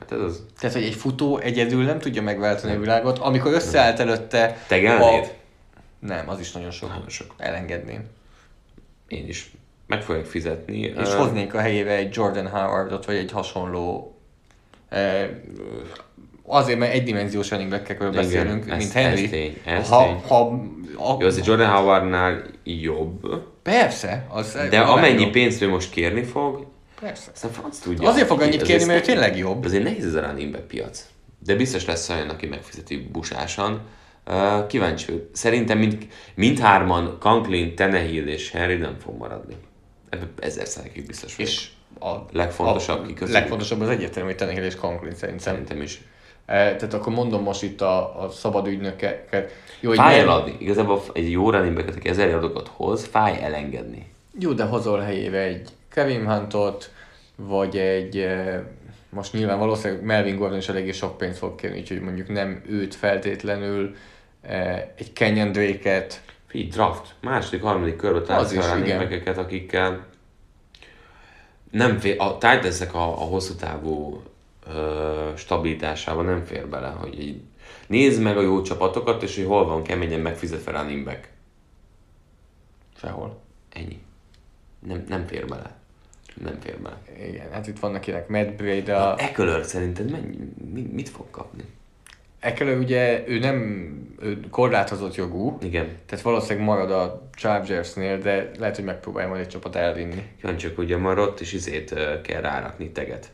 [0.00, 0.44] Hát ez az.
[0.60, 4.56] Tehát, hogy egy futó egyedül nem tudja megváltani a világot, amikor összeállt előtte...
[4.66, 5.34] Tegelnéd?
[5.98, 6.88] Nem, az is nagyon sok.
[6.88, 7.34] Nagyon sok.
[7.36, 8.04] Elengedném.
[9.08, 9.50] Én is
[9.86, 10.78] meg fogják fizetni.
[10.78, 14.14] És Ö, hoznék a helyébe egy Jordan Howardot, vagy egy hasonló...
[14.88, 15.28] Eh,
[16.46, 19.24] azért, mert egydimenziós running Igen, beszélünk, ez- mint Henry.
[19.24, 20.22] ez tény, ez ha, tény.
[20.28, 20.40] ha,
[20.96, 24.26] a, Jó, azért Jordan Howardnál jobb, Persze.
[24.28, 25.32] Az de amennyi jobb.
[25.32, 26.66] pénzt ő most kérni fog,
[27.00, 27.30] Persze.
[27.34, 28.08] aztán franc tudja.
[28.08, 29.64] Azért fog annyit kérni, mert tényleg jobb.
[29.64, 31.06] Azért nehéz ez a running back piac.
[31.38, 33.80] De biztos lesz olyan, aki megfizeti busásan.
[34.26, 35.28] Uh, kíváncsi vagyok.
[35.32, 39.54] Szerintem mind, mindhárman, Conklin, Tenehill és Henry nem fog maradni.
[40.08, 41.50] Ebben ezer százalékig biztos vagyok.
[41.52, 41.68] És
[42.00, 45.52] a Legfontosabb a legfontosabb az egyértelmű, hogy Tannehill és Conklin szerintem.
[45.52, 46.00] Szerintem is.
[46.46, 49.52] Eh, Tehát akkor mondom most itt a, a szabad ügynökeket.
[49.80, 50.56] Jó, hogy Fáj nem- eladni.
[50.58, 54.06] Igazából egy jó running back aki ezer yardokat hoz, fáj elengedni.
[54.38, 56.92] Jó, de hozol helyébe egy Kevin Huntot,
[57.36, 58.60] vagy egy, eh,
[59.08, 62.94] most nyilván valószínűleg Melvin Gordon is eléggé sok pénzt fog kérni, úgyhogy mondjuk nem őt
[62.94, 63.94] feltétlenül,
[64.42, 67.14] eh, egy Kenyon Drake-et, Figyelj, draft.
[67.20, 70.06] Második, harmadik körbe back-eket, akikkel
[71.70, 74.22] nem fér, a Titans-ek a, a hosszú távú
[74.66, 77.40] ö, stabilitásában nem fér bele, hogy így
[77.86, 81.28] nézd meg a jó csapatokat, és hogy hol van keményen megfizetve running back.
[82.96, 83.40] sehol.
[83.72, 84.02] Ennyi.
[84.86, 85.79] Nem, nem fér bele.
[86.34, 86.98] Nem fér bele.
[87.28, 90.36] Igen, hát itt vannak ilyenek Matt Breda, Eckler szerinted mennyi,
[90.72, 91.62] mi, mit fog kapni?
[92.40, 93.90] Eckler ugye ő nem
[94.20, 95.88] ő korlátozott jogú, Igen.
[96.06, 100.22] tehát valószínűleg marad a Chargersnél, de lehet, hogy megpróbálja majd egy csapat elvinni.
[100.40, 103.30] Kíváncsiak, ugye már ott is izét kell rárakni teget.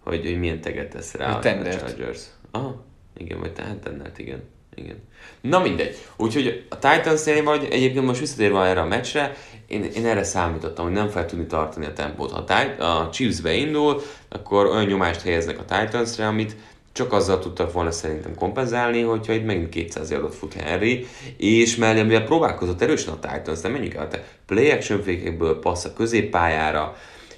[0.00, 1.40] Hogy, hogy milyen teget tesz rá a, a.
[1.40, 2.22] Chargers.
[2.50, 2.84] Aha,
[3.16, 4.42] igen, vagy tehát tendert, igen.
[4.74, 4.96] igen.
[5.40, 5.96] Na mindegy.
[6.16, 9.32] Úgyhogy a Titans-nél vagy egyébként most visszatérve erre a meccsre,
[9.66, 12.30] én, én erre számítottam, hogy nem fel tudni tartani a tempót.
[12.30, 16.56] Ha a, Chiefs beindul, akkor olyan nyomást helyeznek a Titans-re, amit
[16.92, 22.02] csak azzal tudtak volna szerintem kompenzálni, hogyha itt megint 200 yardot fut Henry, és mellé,
[22.02, 26.96] mivel próbálkozott erősen a Titans, nem menjünk el, te play action fékekből passz a középpályára,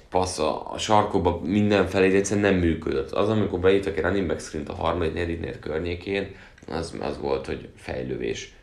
[0.09, 3.11] passz a, sarkokba mindenfelé, de egyszerűen nem működött.
[3.11, 6.35] Az, amikor beírtak egy running back screen a harmadik, negyedik környékén,
[6.67, 8.56] az, az volt, hogy fejlővés.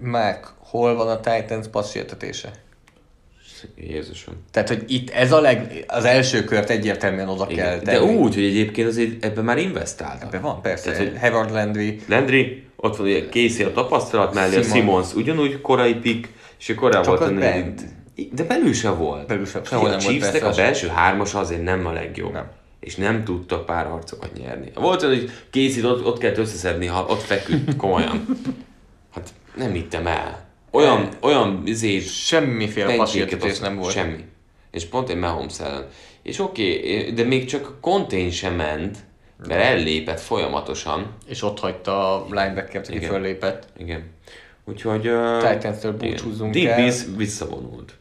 [0.00, 2.50] Márk, hol van a Titans passzsértetése?
[3.76, 4.34] Jézusom.
[4.50, 7.84] Tehát, hogy itt ez a leg, az első kört egyértelműen oda kell Igen.
[7.84, 8.14] De tenni.
[8.14, 10.22] úgy, hogy egyébként azért ebben már investáltak.
[10.22, 10.90] Ebben van, persze.
[10.92, 14.72] Tehát, hogy Howard Landry, Landry, ott van ugye Casey a tapasztalat mellé, a Simmons.
[14.78, 17.80] Simons ugyanúgy korai pick, és korábban volt a bent.
[18.32, 19.26] De belül se volt.
[19.26, 22.32] Belül se- Ki, sehol a volt Chiefsnek a belső hármas azért nem a legjobb.
[22.32, 22.46] Nem.
[22.80, 24.70] És nem tudtak pár harcokat nyerni.
[24.74, 28.24] Volt olyan, hogy Casey ott, ott kellett összeszedni, ha ott feküdt, komolyan.
[29.54, 30.44] Nem hittem el.
[30.70, 32.86] Olyan, olyan izét, semmiféle
[33.42, 33.92] az- nem volt.
[33.92, 34.24] Semmi.
[34.70, 35.86] És pont egy Mahomes ellen.
[36.22, 38.98] És oké, okay, de még csak a contain sem ment,
[39.46, 41.14] mert ellépett folyamatosan.
[41.26, 43.66] És ott hagyta a linebackert, aki föllépett.
[43.76, 44.10] Igen.
[44.64, 45.08] Úgyhogy...
[45.08, 46.86] Uh, Titans-től búcsúzzunk el.
[46.86, 47.94] DBs visszavonult.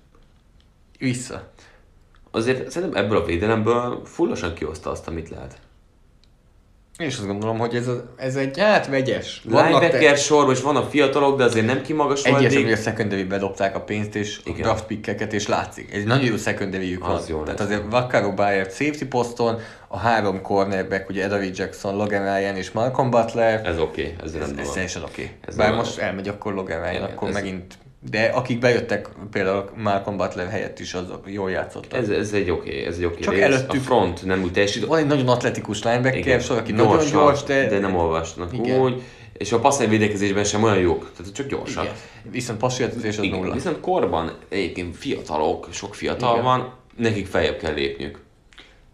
[6.98, 9.42] És azt gondolom, hogy ez, a, ez egy, hát vegyes.
[9.46, 12.46] Linebacker sorban is vannak fiatalok, de azért nem kimagasolódik.
[12.46, 14.62] Egyesek, hogy a secondary bedobták a pénzt és a Igen.
[14.62, 15.94] draft pickeket, és látszik.
[15.94, 17.10] Ez nagyon jó secondary van.
[17.10, 17.68] Az jó Tehát lesz.
[17.68, 23.10] azért Vaccaro Bayard safety poszton, a három cornerback, ugye Edavid Jackson, Logan Ryan és Malcolm
[23.10, 23.62] Butler.
[23.66, 25.32] Ez oké, okay, ez, Ez, ez teljesen oké.
[25.48, 27.74] Ez Bár most elmegy akkor Logan Ryan, Igen, akkor ez- megint...
[28.10, 32.00] De akik bejöttek, például Malcolm Butler helyett is, azok jól játszottak.
[32.00, 33.44] Ez, ez egy oké, okay, ez egy oké okay Csak rész.
[33.44, 34.86] előttük- A front nem úgy teljesít.
[34.86, 37.68] Van egy nagyon atletikus linebacker, sor, aki nagyon gyorsak, gyors, de...
[37.68, 38.80] de nem olvasnak Igen.
[38.80, 39.02] úgy.
[39.34, 41.84] És a passzai védekezésben sem olyan jók, tehát csak gyorsak.
[41.84, 41.96] Igen.
[42.32, 43.54] Viszont passzjátékos az Igen, nulla.
[43.54, 46.44] viszont korban egyébként fiatalok, sok fiatal Igen.
[46.44, 48.20] van, nekik feljebb kell lépniük.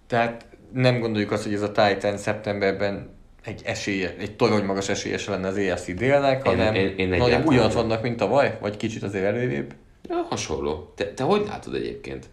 [0.08, 3.15] Tehát nem gondoljuk azt, hogy ez a Titan szeptemberben
[3.47, 7.25] egy esélye, egy torony magas esélyes lenne az EFC délnek, Én- hanem én- én nagyon
[7.25, 9.73] egyáltalán ugyanott vannak, mint tavaly, vagy kicsit azért előrébb.
[10.10, 10.91] Ja, hasonló.
[10.95, 12.25] Te, te hogy látod egyébként?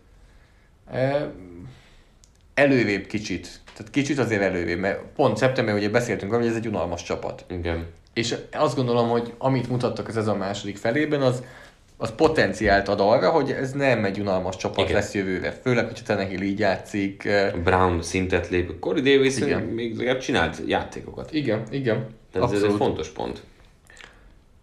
[0.93, 1.31] E,
[2.55, 3.49] előrébb kicsit.
[3.77, 7.45] Tehát kicsit azért előrébb, mert pont szeptemberben ugye beszéltünk arról, hogy ez egy unalmas csapat.
[7.51, 7.87] Igen.
[8.13, 11.43] És azt gondolom, hogy amit mutattak az ez a második felében, az,
[12.05, 14.93] az potenciált ad arra, hogy ez nem egy unalmas csapat Igen.
[14.93, 15.51] Lesz jövőre.
[15.51, 17.29] Főleg, hogyha Tenehill így játszik.
[17.63, 19.61] Brown szintet lép, Corey Davis Igen.
[19.61, 21.33] még legalább csinált játékokat.
[21.33, 22.07] Igen, igen.
[22.33, 23.43] Tehát ez egy fontos pont.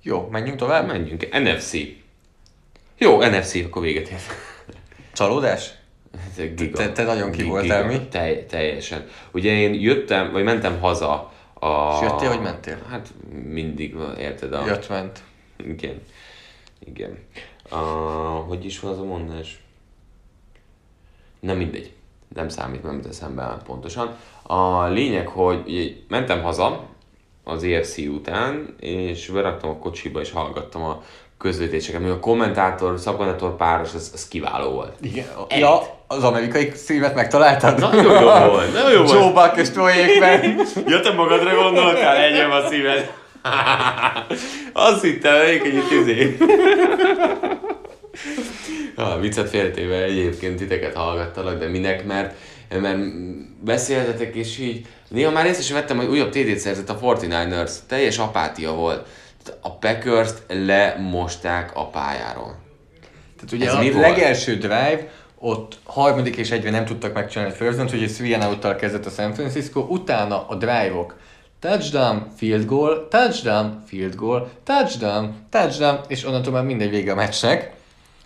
[0.01, 0.87] Jó, menjünk tovább.
[0.87, 1.27] Menjünk.
[1.31, 1.73] NFC.
[2.97, 4.21] Jó, NFC, akkor véget ért.
[5.13, 5.73] Csalódás?
[6.55, 6.77] Giga.
[6.77, 8.07] Te- te nagyon ki voltál, mi?
[8.09, 9.05] Telj, teljesen.
[9.31, 11.93] Ugye én jöttem, vagy mentem haza a...
[11.93, 12.77] És jöttél, vagy mentél?
[12.89, 13.07] Hát
[13.43, 14.53] mindig, érted?
[14.53, 14.65] A...
[14.65, 15.19] Jött ment.
[15.67, 16.01] Igen.
[16.85, 17.17] Igen.
[17.69, 17.75] A,
[18.47, 19.59] hogy is van az a mondás?
[21.39, 21.93] Nem mindegy.
[22.35, 24.15] Nem számít, nem jut eszembe pontosan.
[24.41, 26.83] A lényeg, hogy mentem haza
[27.43, 31.03] az EFC után, és beraktam a kocsiba, és hallgattam a
[31.37, 32.01] közvetéseket.
[32.01, 34.93] Még a kommentátor, szakkommentátor páros, az, az kiváló volt.
[35.01, 35.25] Igen.
[35.47, 35.59] Egy.
[35.59, 37.79] Ja, az amerikai szívet megtaláltad?
[37.79, 39.11] Nagyon jó volt, nagyon jó volt.
[39.11, 40.65] Joe Buck és Troy Aikman.
[40.91, 43.19] Ja, te magadra gondoltál, egyem a szíved.
[44.73, 46.37] Azt hittem, hogy egy tüzé.
[48.95, 52.35] A viccet féltéve egyébként titeket hallgattalak, de minek, mert,
[52.81, 52.99] mert
[53.63, 57.71] beszéltetek, és így néha már észre sem vettem, hogy újabb TD-t szerzett a 49ers.
[57.87, 59.07] Teljes apátia volt.
[59.61, 62.59] A Packers-t lemosták a pályáról.
[63.35, 64.07] Tehát ugye Ez a mi volt?
[64.07, 65.07] legelső drive,
[65.39, 69.09] ott harmadik és egyben nem tudtak megcsinálni egy first down-t, úgyhogy three and kezdett a
[69.09, 71.15] San Francisco, utána a drive-ok
[71.61, 77.73] touchdown, field goal, touchdown, field goal, touchdown, touchdown, és onnantól már mindegy vége a meccsnek.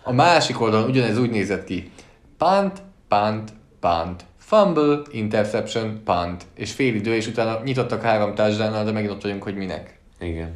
[0.02, 1.90] A másik oldalon ugyanez úgy nézett ki.
[2.38, 8.92] Punt, punt, punt, fumble, interception, punt, és fél idő, és utána nyitottak három touchdown de
[8.92, 9.98] megint ott vagyunk, hogy minek.
[10.20, 10.54] Igen.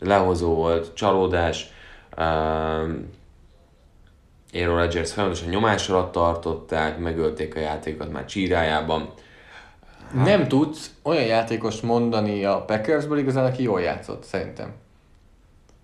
[0.00, 1.70] Lehozó volt, csalódás.
[2.18, 3.10] Um,
[4.52, 9.12] Aaron Rodgers folyamatosan nyomás alatt tartották, megölték a játékot már csírájában.
[10.12, 14.72] Nem tudsz olyan játékost mondani a Packersből igazán, aki jól játszott, szerintem.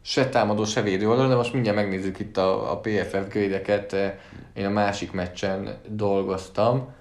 [0.03, 3.97] Se támadó, se védő oldalon, de most mindjárt megnézzük itt a, a PFF grédeket.
[4.55, 6.95] Én a másik meccsen dolgoztam.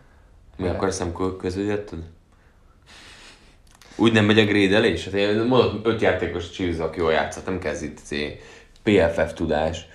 [0.58, 2.00] Mi akkor ezt nem kö- közvetítetted?
[3.96, 5.06] Úgy nem megy a grédelés?
[5.06, 8.40] Hát én mondod, öt játékos csízza, aki jól játszott, nem kezd itt izé,
[8.84, 9.88] PFF tudás.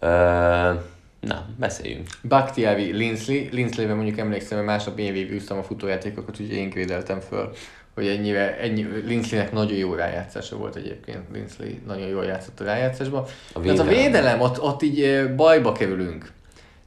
[0.00, 0.80] Uh,
[1.20, 2.06] na, beszéljünk.
[2.22, 3.48] Bakhtiari, Linsley.
[3.50, 7.52] Linsleyben mondjuk emlékszem, hogy másnap én végigűztem a futójátékokat, úgyhogy én grédeltem föl,
[7.94, 11.20] hogy ennyire, ennyi, Linsleynek nagyon jó rájátszása volt egyébként.
[11.32, 13.24] Linsley nagyon jól játszott a rájátszásban.
[13.52, 14.02] A Tehát a védelem.
[14.02, 16.32] védelem, ott, ott így eh, bajba kerülünk.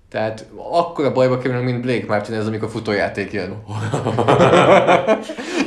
[0.10, 3.64] Tehát akkora bajba kerülünk, mint Blake Martinez, amikor futójáték jön.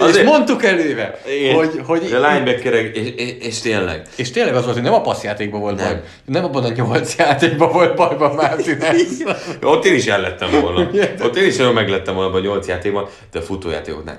[0.08, 1.18] és Azért- mondtuk előre,
[1.54, 4.02] hogy, hogy a linebackerek, és, és, és, tényleg.
[4.16, 5.86] és tényleg az volt, hogy nem a passzjátékban volt Nem.
[5.86, 6.00] baj.
[6.24, 9.22] Nem abban a nyolc játékban volt bajban Martinez.
[9.62, 10.90] Ott én is el lettem volna.
[11.22, 14.18] Ott én is nagyon meglettem volna a nyolc játékban, de a futójátékok nem.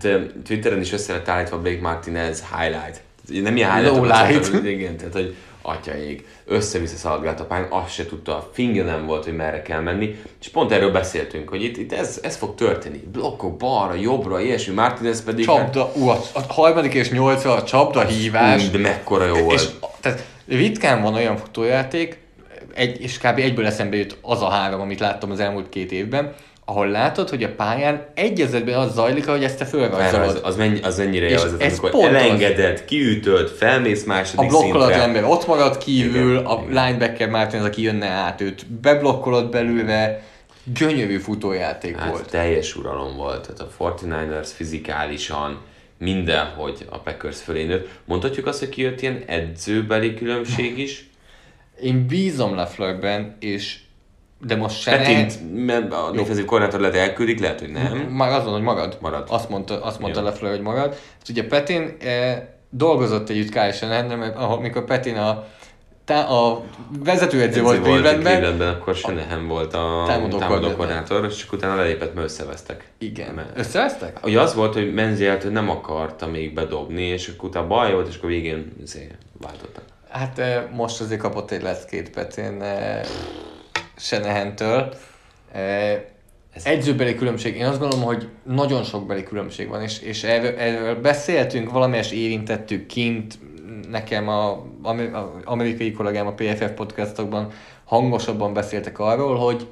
[0.00, 3.00] Tehát Twitteren is össze lett állítva Blake Martinez highlight.
[3.44, 3.96] Nem ilyen highlight.
[3.96, 4.64] Lowlight.
[4.64, 9.24] Igen, tehát hogy atyaik, össze-vissza szaladgált a pályán, azt se tudta, a finge nem volt,
[9.24, 13.02] hogy merre kell menni, és pont erről beszéltünk, hogy itt, itt ez, ez fog történni.
[13.12, 15.44] Blokkok balra, jobbra, ilyesmi, Martinez pedig...
[15.44, 18.70] Csapda, ú, a, a harmadik és nyolcva a csapda hívás.
[18.70, 19.60] De mekkora jó volt.
[19.60, 19.68] És
[20.00, 22.18] tehát ritkán van olyan futójáték,
[22.74, 23.38] egy, és kb.
[23.38, 26.34] egyből eszembe jut az a három, amit láttam az elmúlt két évben,
[26.70, 30.40] ahol látod, hogy a pályán egyezetben az zajlik, ahogy ezt te fölrajzolod.
[30.42, 32.14] az, mennyi, az ennyire És élvezet, ez amikor pont az.
[32.14, 35.02] elengedett, kiütött, felmész A második blokkolat szintre.
[35.02, 36.84] ember ott marad kívül, Igen, a igen.
[36.86, 40.22] linebacker Martin az, aki jönne át őt, beblokkolod belőle,
[40.74, 42.30] gyönyörű futójáték Hát volt.
[42.30, 45.60] teljes uralom volt, tehát a 49ers fizikálisan
[45.98, 47.88] mindenhogy a Packers fölé nőtt.
[48.04, 51.08] Mondhatjuk azt, hogy kijött ilyen edzőbeli különbség is?
[51.82, 53.76] Én bízom Lafleurben, és
[54.46, 57.96] De most se Petint mert a defenzív koordinátor lehet elküldik, lehet, hogy nem.
[57.98, 58.98] Már azon, hogy magad.
[59.00, 59.26] Marad.
[59.28, 60.26] Azt mondta, azt mondta Jó.
[60.26, 60.96] Lefleur, hogy magad.
[61.22, 65.44] És ugye Petin eh, dolgozott együtt Kyle Shanahan, mert ahol, mikor Petin a,
[66.04, 66.62] tá, a
[67.04, 71.26] vezetőedző volt Clevelandben, Clevelandben, akkor Shanahan volt a Támadó koordinátor.
[71.30, 72.84] és akkor utána lelépett, mert összevesztek.
[72.98, 73.34] igen.
[73.34, 74.18] Mert- Összevesztek?
[74.24, 78.16] Ugye az volt, hogy Menzielt nem akarta még bedobni, és akkor utána baj volt, és
[78.16, 79.08] akkor végén izé,
[79.40, 79.84] váltottak.
[80.08, 82.62] Hát eh, most azért kapott egy leckét Petin
[84.00, 84.94] eh, Shanahan-től.
[85.52, 86.02] Eh,
[86.64, 87.56] Egyzőbeli különbség.
[87.56, 92.12] Én azt gondolom, hogy nagyon sok beli különbség van, és, és erről, erről beszéltünk, valamelyes
[92.12, 93.38] érintettük kint,
[93.90, 94.50] nekem a,
[94.82, 97.52] a amerikai kollégám a PFF podcastokban
[97.84, 99.66] hangosabban beszéltek arról, hogy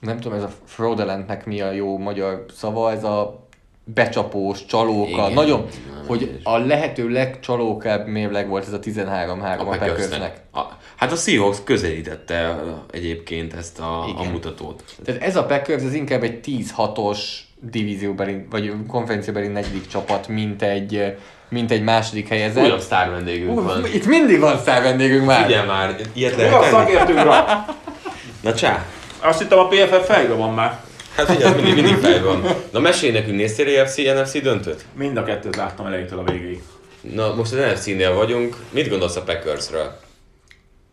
[0.00, 3.43] nem tudom, ez a fraudulentnek mi a jó magyar szava, ez a
[3.84, 5.32] becsapós, csalóka, Igen.
[5.32, 10.40] nagyon, Nem, hogy és- a lehető legcsalókább mérleg volt ez a 13-3 a, a Packersnek.
[10.52, 10.60] A,
[10.96, 14.82] hát a Seahawks közelítette egyébként ezt a, a mutatót.
[15.04, 16.40] Tehát ez a Packers, ez inkább egy
[16.76, 17.18] 10-6-os
[17.60, 21.16] divízióbeli, vagy konferenciabeli negyedik csapat, mint egy,
[21.48, 22.64] mint egy második helyezett.
[22.64, 23.84] Újabb sztár vendégünk van.
[23.94, 25.44] Itt mindig van szár vendégünk már.
[25.46, 27.64] Figyelj már, ilyet Mi a lehet szakértőnkre?
[28.40, 28.84] Na csá!
[29.20, 30.80] Azt hittem a PFF fejbe van már.
[31.16, 32.44] Hát ez mindig, mindig fej van.
[32.72, 34.84] Na mesélj nekünk, néztél EFC, NFC döntőt?
[34.92, 36.62] Mind a kettőt láttam elejétől a végéig.
[37.00, 40.02] Na most az NFC-nél vagyunk, mit gondolsz a Packersről?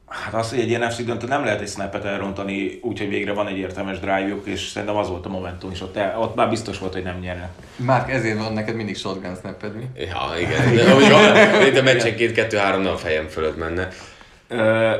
[0.07, 3.47] Hát az, hogy egy ilyen NFC döntő nem lehet egy snappet elrontani, úgyhogy végre van
[3.47, 5.81] egy értelmes drive és szerintem az volt a momentum is.
[5.81, 7.49] Ott, el, ott már biztos volt, hogy nem nyerne.
[7.75, 9.83] Márk, ezért van neked mindig shotgun snapped, mi?
[9.95, 10.75] Ja, igen.
[10.75, 13.87] De ahogy itt a meccsenként kettő-három a fejem fölött menne.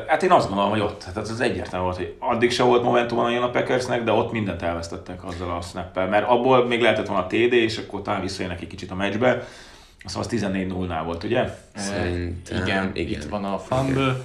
[0.06, 3.18] Hát én azt gondolom, hogy ott, hát az egyértelmű volt, hogy addig se volt momentum
[3.18, 7.26] nagyon a Packersnek, de ott mindent elvesztettek azzal a snappel, mert abból még lehetett volna
[7.26, 9.46] TD, és akkor talán visszajönnek egy kicsit a meccsbe.
[10.04, 11.44] Azt az 14-0-nál volt, ugye?
[11.74, 13.20] Szerintem, igen, igen.
[13.20, 14.16] itt van a fumble.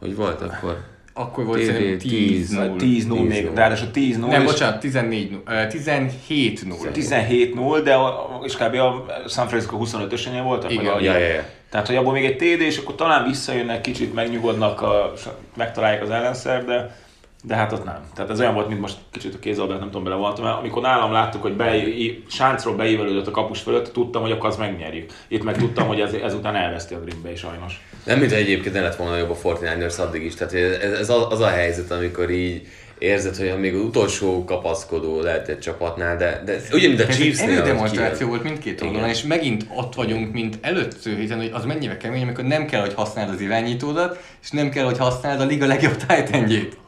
[0.00, 0.84] Hogy volt akkor?
[1.14, 3.52] Akkor volt szerintem 10 0 10-0 még, 10-0.
[3.54, 4.28] ráadásul 10-0.
[4.28, 7.96] Nem, bocsánat, 14 0 17 0 17-0, de
[8.44, 8.74] és kb.
[8.74, 10.72] a San Francisco 25-ösnél voltak?
[10.72, 10.84] Igen.
[10.84, 11.44] Ja, ja, ja.
[11.70, 15.12] Tehát, hogy abból még egy TD, és akkor talán visszajönnek, kicsit megnyugodnak, a,
[15.56, 16.96] megtalálják az ellenszer, de,
[17.42, 18.00] de hát ott nem.
[18.14, 21.12] Tehát ez olyan volt, mint most kicsit a kézolbát nem tudom belevoltam, mert amikor nálam
[21.12, 21.82] láttuk, hogy be,
[22.28, 25.10] sáncról beívelődött a kapus fölött, tudtam, hogy akkor azt megnyerjük.
[25.28, 27.80] Itt meg tudtam, hogy ez, ezután elveszti a Green Bay sajnos.
[28.04, 30.34] Nem, mint egyébként ne lett volna jobb a 49ers addig is.
[30.34, 32.66] Tehát ez, ez az, a helyzet, amikor így
[33.00, 37.16] érzed, hogy még az utolsó kapaszkodó lehet egy csapatnál, de, de ugye, mint a Ez
[37.16, 37.48] Chiefsnél.
[37.48, 38.28] hogy erődemonstráció kijön.
[38.28, 42.44] volt mindkét oldalon, és megint ott vagyunk, mint először héten, hogy az mennyire kemény, amikor
[42.44, 46.78] nem kell, hogy használd az irányítódat, és nem kell, hogy használd a liga legjobb tight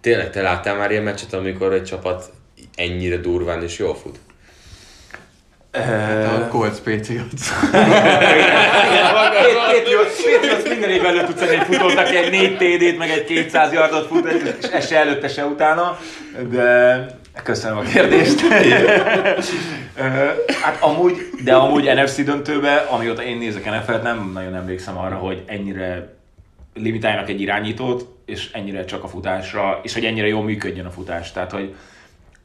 [0.00, 2.32] Tényleg, te láttál már ilyen meccset, amikor egy csapat
[2.74, 4.18] ennyire durván és jól fut?
[5.78, 7.48] A Colts Patriots.
[9.74, 14.06] Patriots minden évben elő tudsz egy futót, aki egy 4 TD-t, meg egy 200 yardot
[14.06, 14.26] fut,
[14.62, 15.98] és ez se előtte, se utána,
[16.50, 17.06] de
[17.42, 18.40] köszönöm a kérdést.
[20.62, 25.42] Hát amúgy, de amúgy NFC döntőbe, amióta én nézek NFL-t, nem nagyon emlékszem arra, hogy
[25.46, 26.16] ennyire
[26.74, 31.32] limitáljanak egy irányítót, és ennyire csak a futásra, és hogy ennyire jól működjön a futás.
[31.32, 31.74] Tehát, hogy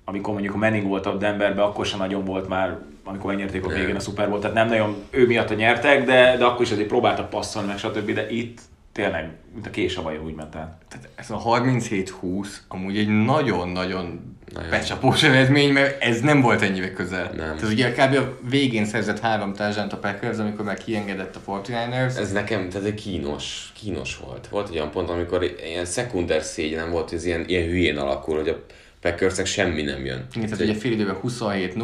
[0.06, 3.70] amikor mondjuk a Manning volt a Denverben, akkor sem nagyon volt már, amikor megnyerték a
[3.70, 6.88] végén a Super Bowl, tehát nem nagyon ő miatt nyertek, de, de akkor is azért
[6.88, 8.12] próbáltak passzolni, meg stb.
[8.12, 8.60] De itt
[8.94, 10.78] tényleg, mint a kés a vajon úgy ment el.
[10.89, 14.70] Tehát ez a 37-20 amúgy egy nagyon-nagyon Nagyon.
[14.70, 17.24] becsapós eredmény, mert ez nem volt ennyire közel.
[17.24, 17.56] Nem.
[17.56, 18.16] Tehát ugye kb.
[18.16, 22.18] a végén szerzett három társadalmat a Packers, amikor már kiengedett a 49ers.
[22.18, 24.48] Ez nekem, tehát egy kínos, kínos volt.
[24.48, 28.36] Volt egy olyan pont, amikor ilyen szekunder szégyenem volt, hogy ez ilyen, ilyen hülyén alakul,
[28.36, 28.63] hogy a
[29.04, 30.28] Packersnek semmi nem jön.
[30.36, 31.76] Igen, tehát ugye fél időben 27-0,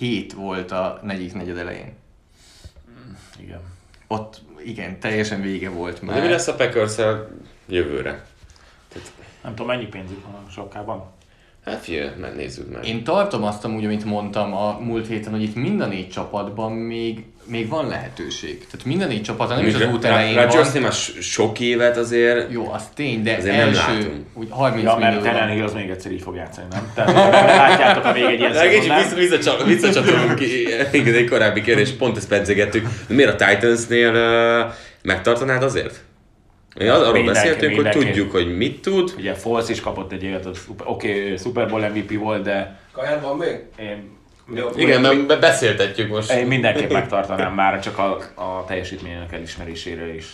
[0.00, 1.92] 34-7 volt a negyedik negyed elején.
[3.40, 3.60] Igen.
[4.06, 6.30] Ott igen, teljesen vége volt De mi már.
[6.30, 6.94] lesz a packers
[7.68, 8.24] jövőre?
[9.42, 11.04] Nem tudom, mennyi pénzük van a sokkában.
[11.64, 12.86] Hát figyelj, megnézzük meg.
[12.86, 16.72] Én tartom azt amúgy, amit mondtam a múlt héten, hogy itt mind a négy csapatban
[16.72, 18.66] még, még van lehetőség.
[18.66, 20.44] Tehát mind a négy csapatban, nem is az út elején van.
[20.44, 24.26] Rodgersnél már so- sok évet azért, Jó, az tény, de Azért nem első, látunk.
[24.34, 25.32] úgy 30 Ja, mert millió.
[25.32, 26.90] Tenen az még egyszer így fog játszani, nem?
[26.94, 27.14] Tehát
[27.56, 28.82] látjátok a még egy ilyen Egy
[29.30, 29.66] szezon, nem?
[29.66, 30.60] visszacsatolunk ki,
[30.92, 32.88] igen, egy korábbi kérdés, pont ezt pedzegettük.
[33.08, 36.04] Miért a Titansnél uh, megtartanád azért?
[36.78, 38.06] Mi az, arról Mindenki, beszéltünk, hogy mindenki.
[38.06, 39.14] tudjuk, hogy mit tud.
[39.16, 43.36] Ugye Foles is kapott egy szuper- oké, okay, Super Bowl MVP volt, de Kaján van
[43.36, 43.60] még?
[43.78, 44.15] én,
[44.76, 46.32] Igen, mert be- beszéltetjük most.
[46.32, 50.26] én mindenképp megtartanám már csak a, a teljesítményének elismerésére is.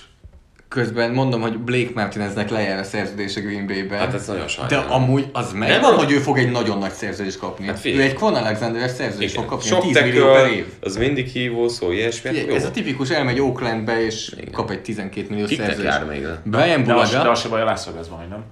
[0.68, 3.98] Közben mondom, hogy Blake Martineznek lejár a szerződése Green Bay-ben.
[3.98, 4.90] Hát ez nagyon De sajnálom.
[4.92, 5.98] amúgy az megvan, Nem?
[5.98, 7.66] hogy ő fog egy nagyon nagy szerződést kapni.
[7.66, 8.02] Hát figyelj.
[8.02, 9.54] ő egy Con Alexander szerződést fog Igen.
[9.56, 10.66] kapni, Sok 10 millió per év.
[10.80, 12.28] az mindig hívó szó, ilyesmi.
[12.28, 12.54] hát Figyelj, jó.
[12.56, 15.94] ez a tipikus elmegy Oaklandbe és kap egy 12 millió Kiknek szerződést.
[15.96, 16.26] jár még?
[16.44, 18.44] Brian De az, de Bulaga, az se baj a Las Vegasban, hogy nem?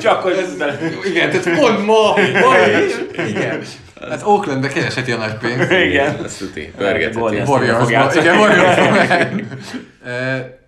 [0.00, 0.56] Csak hogy ez
[1.04, 2.92] Igen, tehát pont ma, ma is.
[3.28, 3.60] Igen.
[4.10, 5.70] Hát Oaklandbe keresheti a nagy pénzt.
[5.70, 6.24] Igen.
[6.24, 7.18] Ezt tuti, pörgetheti.
[7.18, 8.76] Warriors-ba, igen, Warriors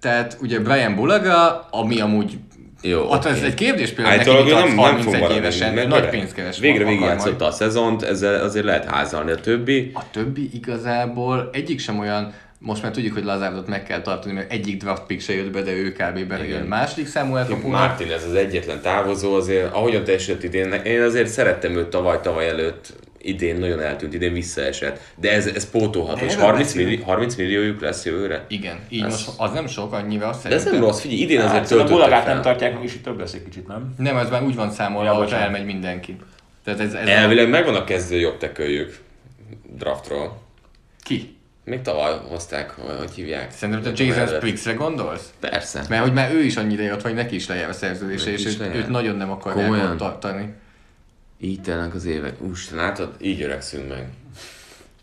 [0.01, 2.39] Tehát ugye Brian Bulaga, ami amúgy
[2.83, 3.47] Jó, Hát ez oké.
[3.47, 6.59] egy kérdés például neki nem, nem fog 31 maradni, évesen, mert nagy pénzt keres.
[6.59, 9.91] Végre végigjátszotta a szezont, ezzel azért lehet házalni a többi.
[9.95, 12.33] A többi igazából egyik sem olyan,
[12.65, 15.63] most már tudjuk, hogy Lazárdot meg kell tartani, mert egyik draft pick se jött be,
[15.63, 16.27] de ő kb.
[16.29, 17.81] bejön második számú elkapónak.
[17.81, 22.49] Martin ez az egyetlen távozó, azért ahogyan teljesített idén, én azért szerettem őt tavaly, tavaly
[22.49, 25.01] előtt, idén nagyon eltűnt, idén visszaesett.
[25.17, 26.91] De ez, ez pótolható, és erről 30, beszélünk.
[26.91, 28.45] millió, 30 milliójuk lesz jövőre.
[28.49, 31.53] Igen, így Ez- most az nem sok, annyival De ez nem rossz, figyelj, idén azért
[31.53, 32.33] Hát, a töltöttek bulagát fel.
[32.33, 33.95] nem tartják meg, és itt több lesz egy kicsit, nem?
[33.99, 36.17] Nem, ez már úgy van számolva, Ja, hogy elmegy mindenki.
[36.65, 38.99] Tehát ez, ez Elvileg megvan a kezdő jobb teköljük
[39.77, 40.43] draftról.
[41.03, 41.34] Ki?
[41.65, 43.53] Még tavaly hozták, hogy hívják.
[43.53, 45.33] Szerintem te Jason Spriggsre gondolsz?
[45.41, 45.85] Persze.
[45.89, 48.61] Mert hogy már ő is annyira jött, hogy neki is lejár a szerződése, és őt,
[48.75, 49.91] őt nagyon nem akarják Komolyan?
[49.91, 50.55] ott tartani.
[51.41, 52.35] Így telnek az évek.
[52.41, 53.15] Úristen, látod?
[53.21, 54.09] Így öregszünk meg.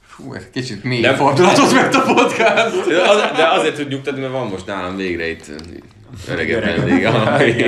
[0.01, 2.87] Fú, ez kicsit mély Nem- fordulatot vett a podcast.
[2.87, 5.45] De, az, de azért tud nyugtatni, mert van most nálam végre itt
[6.27, 7.07] öregebb vendég.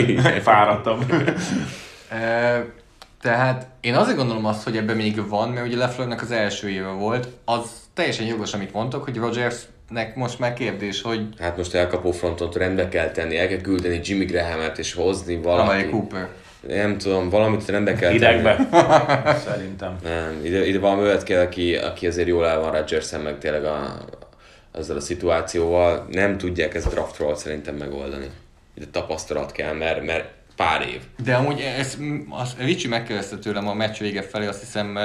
[0.41, 0.99] Fáradtam.
[3.21, 6.87] Tehát én azért gondolom azt, hogy ebben még van, mert ugye Lefleurnek az első éve
[6.89, 12.11] volt, az teljesen jogos, amit mondtok, hogy Rogersnek most már kérdés, hogy Hát most elkapó
[12.11, 15.89] fronton rendbe kell tenni, el kell küldeni Jimmy Graham-et és hozni Amely valamit.
[15.89, 16.27] Cooper.
[16.67, 18.67] Nem tudom, valamit rendbe kell Hidegbe.
[18.71, 19.37] tenni.
[19.49, 19.95] Szerintem.
[20.03, 23.65] Nem, ide, ide valami olyat kell, aki, aki azért jól el van rodgers meg tényleg
[23.65, 24.05] a,
[24.71, 26.07] azzal a szituációval.
[26.11, 28.29] Nem tudják ezt draftról szerintem megoldani.
[28.73, 31.01] Ide tapasztalat kell, mert, mert pár év.
[31.23, 31.97] De amúgy ez,
[32.29, 34.97] az, Ricsi megkérdezte tőlem a meccs vége felé, azt hiszem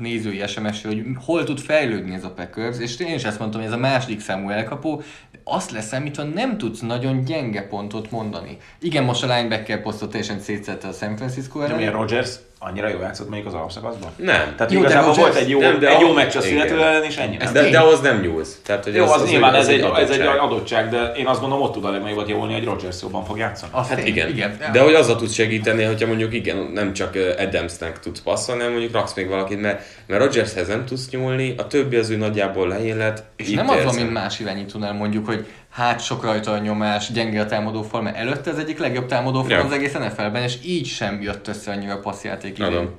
[0.00, 3.70] nézői sms hogy hol tud fejlődni ez a Packers, és én is ezt mondtam, hogy
[3.70, 5.02] ez a második számú elkapó,
[5.44, 8.56] azt leszámítva nem tudsz nagyon gyenge pontot mondani.
[8.80, 11.92] Igen, most a linebacker posztot teljesen szétszette a San Francisco De ellen.
[11.92, 14.10] Rogers annyira jó játszott mondjuk az alapszakaszban?
[14.16, 14.54] Nem.
[14.56, 16.40] Tehát Jó, igazából volt egy jó, nem, de egy jó meccs a.
[16.40, 17.36] Seattle ellen, és ennyi.
[17.36, 17.52] nem?
[17.52, 18.60] De, de ahhoz nem nyúlsz.
[18.64, 20.02] Tehát, hogy Jó, az, az nyilván ez, egy, adottság.
[20.02, 23.24] ez egy adottság, de én azt gondolom, ott tud a legnagyobb javulni, hogy Rodgers jobban
[23.24, 23.72] fog játszani.
[23.74, 24.28] Azt Hát én- igen.
[24.28, 24.58] igen.
[24.72, 28.94] De hogy azzal tudsz segíteni, hogyha mondjuk igen, nem csak Adamsnek tudsz passzolni, hanem mondjuk
[28.94, 32.96] raksz még valakit, mert, mert Rodgershez nem tudsz nyúlni, a többi az ő nagyjából lején
[32.96, 33.22] lett.
[33.36, 37.40] És nem az van, mint más irányítónál mondjuk, hogy hát sok rajta a nyomás, gyenge
[37.40, 39.64] a támadófal, mert előtte az egyik legjobb támadófal Ja.
[39.64, 42.90] az egész NFL-ben, és így sem jött össze annyira a passzjáték idén.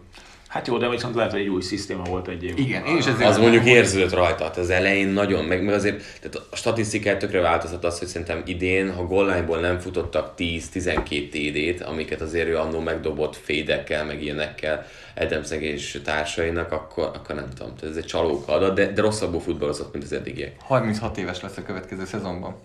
[0.50, 2.58] Hát jó, de viszont lehet, hogy egy új szisztéma volt egy év.
[2.58, 5.97] Igen, én is ezért Az mondjuk érződött rajta, hát az elején nagyon, meg, meg azért
[5.97, 11.82] tehát a statisztikát tökre változtat az, hogy szerintem idén, ha goal nem futottak 10-12 TD-t,
[11.82, 14.86] amiket azért ő annó megdobott fédekkel, meg ilyenekkel,
[15.16, 19.39] Adamsnek és társainak, akkor, akkor nem tudom, tehát ez egy csalóka adat, de, de rosszabbul
[19.39, 20.56] futballozott, mint az eddigiek.
[20.62, 22.56] 36 éves lesz a következő szezonban.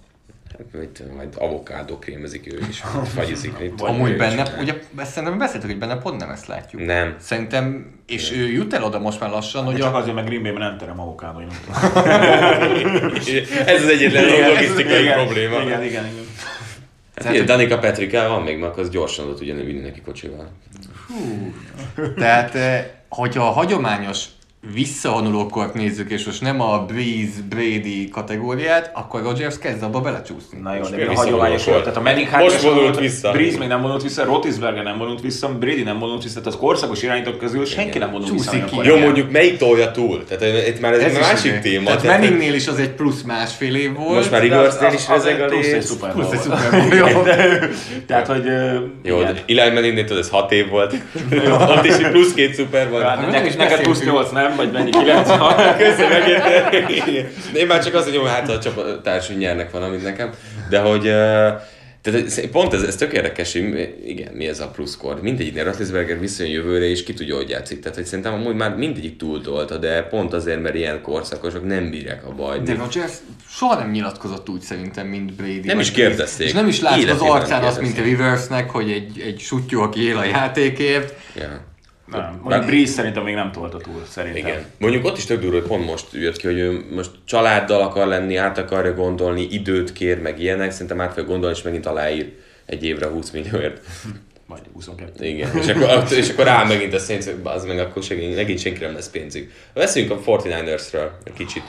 [0.59, 2.83] Hát, mit majd avokádó krémezik ő is,
[3.17, 3.59] fagyizik.
[3.59, 4.49] Mit Amúgy benne, is.
[4.61, 6.85] ugye szerintem beszéltük, hogy benne pont nem ezt látjuk.
[6.87, 7.17] Nem.
[7.19, 9.97] Szerintem, és ő jut el oda most már lassan, hogy Csak a...
[9.97, 11.49] azért, mert Green Bay-ben nem terem avokádó, nem.
[13.67, 15.61] Ez az egyetlen Igen, logisztikai igen, probléma.
[15.61, 16.25] Igen, igen, igen.
[17.15, 20.49] Hát, ugye, Danika Petrika van még, mert az gyorsan oda tudja vinni neki kocsival.
[22.17, 24.25] Tehát, eh, hogyha a hagyományos
[24.73, 30.59] visszavonulókort nézzük, és most nem a Breeze, Brady kategóriát, akkor Rodgers kezd abba belecsúszni.
[30.63, 31.83] Na jó, de a hagyományos volt.
[31.83, 33.31] Tehát a Manning Most vonult vissza.
[33.31, 36.57] Breeze még nem vonult vissza, Rotisberger nem vonult vissza, Brady nem vonult vissza, tehát az
[36.57, 38.65] korszakos irányítók közül senki nem vonult vissza.
[38.65, 38.77] Ki.
[38.83, 40.25] Jó, mondjuk melyik tolja túl?
[40.25, 41.61] Tehát eh, itt már ez, ez is másik ugye.
[41.61, 41.85] téma.
[41.85, 44.15] Tehát tehát- Manningnél is az egy plusz másfél év volt.
[44.15, 45.87] Most már az- is az egy plusz egy léc.
[45.87, 46.41] Super plusz egy.
[48.07, 50.95] Tehát, hogy ö, Jó, de Eli Manningnél ez 6 év volt.
[51.77, 53.03] Ott is plusz két szuper volt.
[53.03, 54.13] Hát, nem neked, plusz beszéltünk.
[54.13, 54.57] 8, nem?
[54.57, 55.29] Vagy mennyi 9?
[55.77, 57.53] Köszönöm megint.
[57.53, 60.31] De én már csak az, hogy jó, hát a csapattársunk nyernek valamit nekem.
[60.69, 61.13] De hogy
[62.05, 65.23] tehát pont ez, ez tök érdekes, hogy igen, mi ez a pluszkor.
[65.23, 67.81] Mindegyiknél Ratlisberger visszajön jövőre, és ki tudja, hogy játszik.
[67.81, 72.27] Tehát, hogy szerintem amúgy már mindegyik túltolta, de pont azért, mert ilyen korszakosok nem bírják
[72.27, 72.61] a baj.
[72.61, 73.13] De Rodgers
[73.49, 75.61] soha nem nyilatkozott úgy szerintem, mint Brady.
[75.65, 76.47] Nem is kérdezték.
[76.47, 78.03] És nem is látszott az arcán azt, mint a.
[78.03, 81.15] Riversnek, hogy egy, egy sutyó, aki él a játékért.
[81.37, 81.74] Ja.
[82.07, 84.47] Nem, mondjuk Breeze szerintem még nem tolta túl, szerintem.
[84.47, 84.65] Igen.
[84.79, 88.07] Mondjuk ott is tök durva, hogy pont most jött ki, hogy ő most családdal akar
[88.07, 92.33] lenni, át akarja gondolni, időt kér, meg ilyenek, szerintem át fogja gondolni, és megint aláír
[92.67, 93.81] egy évre 20 millióért.
[94.47, 95.27] Vagy 22.
[95.27, 98.81] Igen, és akkor, és akkor rá megint a Saints, az meg akkor segít, megint senki
[98.81, 99.53] nem lesz pénzük.
[99.73, 101.63] Veszünk a 49ersről egy kicsit.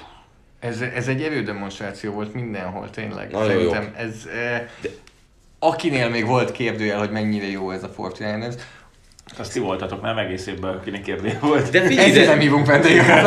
[0.60, 3.32] Ez, ez egy erődemonstráció volt mindenhol, tényleg.
[3.32, 4.28] Nagyon Szerintem ez...
[4.34, 4.68] Eh,
[5.60, 8.54] akinél még volt kérdőjel, hogy mennyire jó ez a 49ers,
[9.38, 11.70] Azt ti voltatok, nem egész évben, akinek kérdés volt.
[11.70, 13.26] De figyelj, Ezért de, nem hívunk vendégeket.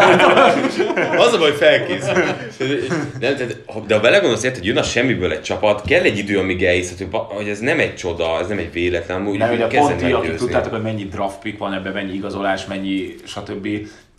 [1.27, 2.13] az a baj, felkészül.
[2.15, 6.39] Nem, tehát, de ha belegondolsz, érted, hogy jön a semmiből egy csapat, kell egy idő,
[6.39, 9.97] amíg elhiszed, hogy, ez nem egy csoda, ez nem egy véletlen, úgy Nem, ugye pont
[9.97, 13.69] ti, akik tudtátok, hogy mennyi draft pick van ebben, mennyi igazolás, mennyi stb.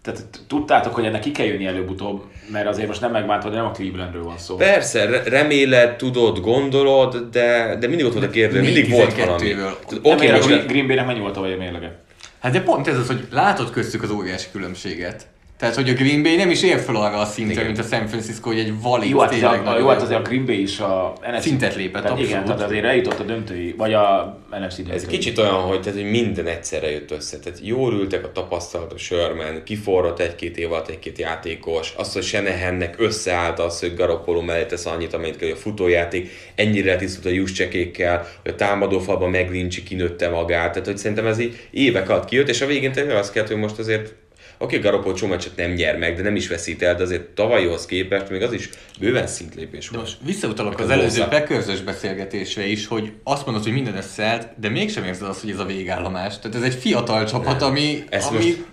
[0.02, 3.72] Tehát tudtátok, hogy ennek ki kell jönni előbb-utóbb, mert azért most nem megbántod, nem a
[3.72, 4.56] Clevelandről van szó.
[4.56, 9.56] Persze, re- reméled, tudod, gondolod, de, de mindig ott volt a kérdő, mindig volt valami.
[9.56, 9.74] 12-ből.
[10.02, 12.00] Oké, okay, most a Green Bay-nek mennyi volt a vagy a mérlege?
[12.39, 15.28] Hát de pont ez az, hogy látod köztük az óriási különbséget.
[15.60, 17.66] Tehát, hogy a Green Bay nem is ér fel arra a szintre, Igen.
[17.66, 20.22] mint a San Francisco, hogy egy valid Jó, hát, tényleg a, jó, hát azért a
[20.22, 23.93] Green Bay is a NFC Szintet lépett, tehát Igen, tehát azért eljutott a döntői, vagy
[23.93, 24.95] a NFC döntői.
[24.95, 27.39] Ez kicsit olyan, hogy, tehát, hogy minden egyszerre jött össze.
[27.39, 32.24] Tehát jól ültek a tapasztalat a Sherman, kiforrott egy-két év alatt egy-két játékos, azt, hogy
[32.24, 37.26] Senehennek összeállt az, hogy Garoppolo mellé tesz annyit, amennyit kell, hogy a futójáték ennyire tisztult
[37.26, 42.26] a juscsekékkel, hogy a támadófalban Meglincsi kinőtte magát, tehát hogy szerintem ez így évek alatt
[42.26, 44.14] kijött, és a végén tényleg azt kellett, hogy most azért
[44.62, 47.24] Oké, okay, Garoppolo csomó meccset nem nyer meg, de nem is veszít el, de azért
[47.24, 50.10] tavalyhoz képest még az is bőven szintlépés De volt.
[50.10, 51.24] most visszautalok az az előző.
[51.24, 55.60] Packers beszélgetésre is, hogy azt mondod, hogy minden összeállt, de mégsem érzed azt, hogy ez
[55.60, 56.39] a végállomás.
[56.39, 58.66] Tehát ez egy fiatal csapat, ami, Ezt ami most-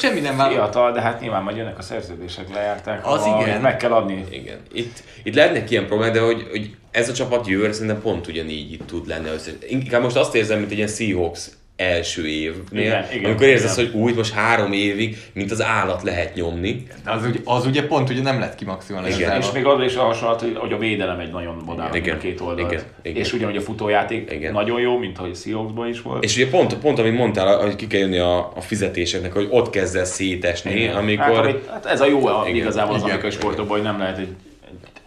[0.00, 0.54] semmi nem vállal.
[0.54, 3.60] Fiatal, de hát nyilván majd jönnek a szerződések, lejárták, Az amit igen.
[3.60, 4.24] meg kell adni.
[4.30, 4.58] Igen.
[4.72, 8.72] Itt, itt lehetnek ilyen problémák, de hogy, hogy ez a csapat jövőre szerintem pont ugyanígy
[8.72, 9.28] itt tud lenni.
[9.68, 11.48] Inkább most azt érzem, mint egy ilyen Seahawks
[11.80, 13.90] első évnél, Igen, igen, amikor érzed, igen.
[13.92, 16.82] hogy úgy most három évig, mint az állat lehet nyomni.
[17.04, 19.24] De az, ugye, az ugye pont ugye nem lett kimaximalizálva.
[19.26, 19.40] Igen.
[19.40, 22.40] És még az is a hasonlat, hogy- a védelem egy nagyon modern Igen, a két
[22.40, 22.72] oldalt.
[22.72, 23.22] igen, igen.
[23.22, 24.52] És ugyanúgy a futójáték Igen.
[24.52, 26.24] nagyon jó, mint ahogy Seahawksban is volt.
[26.24, 29.70] És ugye pont, pont amit mondtál, hogy ki kell jönni a, a fizetéseknek, hogy ott
[29.70, 30.94] kezd el szétesni, Igen.
[30.96, 31.26] amikor...
[31.34, 32.54] Hát, amit, hát ez a jó Igen.
[32.54, 33.10] igazából az Igen.
[33.10, 34.28] amerikai sportokban, hogy nem lehet egy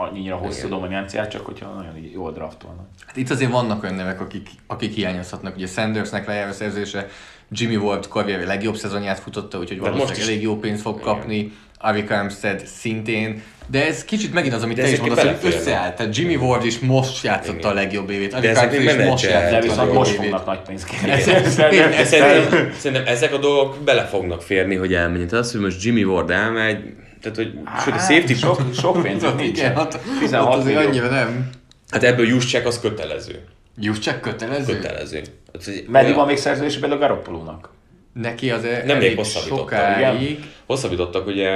[0.02, 0.80] annyira hosszú Igen.
[0.80, 2.86] dominanciát, csak hogyha nagyon jól draftolnak.
[3.06, 5.56] Hát itt azért vannak olyan nevek, akik, akik hiányozhatnak.
[5.56, 7.08] Ugye Sandersnek lejáró szerződése,
[7.50, 11.52] Jimmy Ward karrierje legjobb szezonját futotta, úgyhogy most valószínűleg is- elég jó pénzt fog kapni.
[11.84, 13.42] Arik Armstead szintén.
[13.68, 15.96] De ez kicsit megint az, amit De te is ezek mondasz, hogy összeállt.
[15.96, 17.72] Tehát Jimmy Ward is most játszotta Igen.
[17.72, 18.34] a legjobb évét.
[18.34, 19.24] Ezek Armstead is most.
[19.24, 20.22] De játszotta a viszont legjobb most évét.
[20.30, 20.90] fognak nagy pénzt
[22.80, 25.28] szerintem ezek a dolgok bele fognak férni, hogy elmenjen.
[25.28, 27.54] Tehát az, hogy most Jimmy Ward elmegy, tehát hogy
[27.84, 29.58] sőt a safety sok, sok pénzük nincs.
[29.58, 30.90] Igen, hát, 16 ott azért millió.
[30.90, 31.50] annyira nem.
[31.92, 33.44] Hát ebből Juszcsek az kötelező.
[33.78, 34.74] Juszcsek kötelező?
[34.76, 35.22] Kötelező.
[35.54, 37.70] Hát, Meddig van még szerződés például a Garoppolónak?
[38.14, 40.44] Neki az még elég hosszabbítottak, sokáig.
[40.66, 41.50] Hosszabbítottak ugye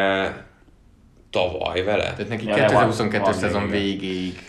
[1.30, 2.04] tavaly vele.
[2.14, 4.00] Tehát neki Ja, 2022 van- van szezon még, igen.
[4.00, 4.40] végéig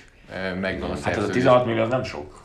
[0.60, 1.34] megvan a Hát ez a szerződés.
[1.34, 2.42] 16 millió az nem sok.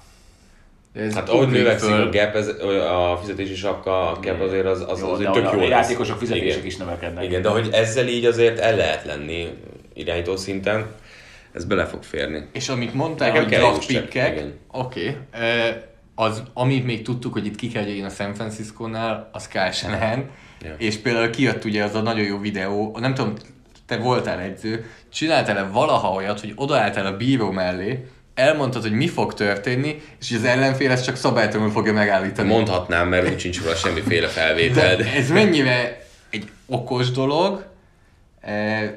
[0.94, 2.02] Ez Hát ahogy növekszik föl.
[2.02, 2.48] a gap, ez,
[2.92, 5.70] a fizetési sapka, a gap azért az, az, Jó, az, de tök a jó lesz.
[5.70, 6.66] játékosok fizetések Igen.
[6.66, 7.24] is növekednek.
[7.24, 9.48] Igen, de hogy ezzel így azért el lehet lenni
[9.94, 10.86] irányító szinten,
[11.54, 12.48] ez bele fog férni.
[12.54, 15.76] És amit mondtál, Nekem hogy kell draft pickek, oké, eh,
[16.16, 20.30] az, amit még tudtuk, hogy itt ki kell jöjjön a San Francisco-nál, az Kyle Shanahan,
[20.64, 20.76] Ja.
[20.78, 23.34] és például kijött ugye az a nagyon jó videó, nem tudom,
[23.86, 28.06] te voltál edző, csináltál-e valaha olyat, hogy odaálltál a bíró mellé,
[28.42, 32.48] elmondtad, hogy mi fog történni, és hogy az ellenfél ezt csak szabálytalanul fogja megállítani.
[32.48, 34.96] Mondhatnám, mert úgy sincs róla semmiféle felvétel.
[34.96, 37.66] De ez mennyire egy okos dolog,
[38.42, 38.92] eh,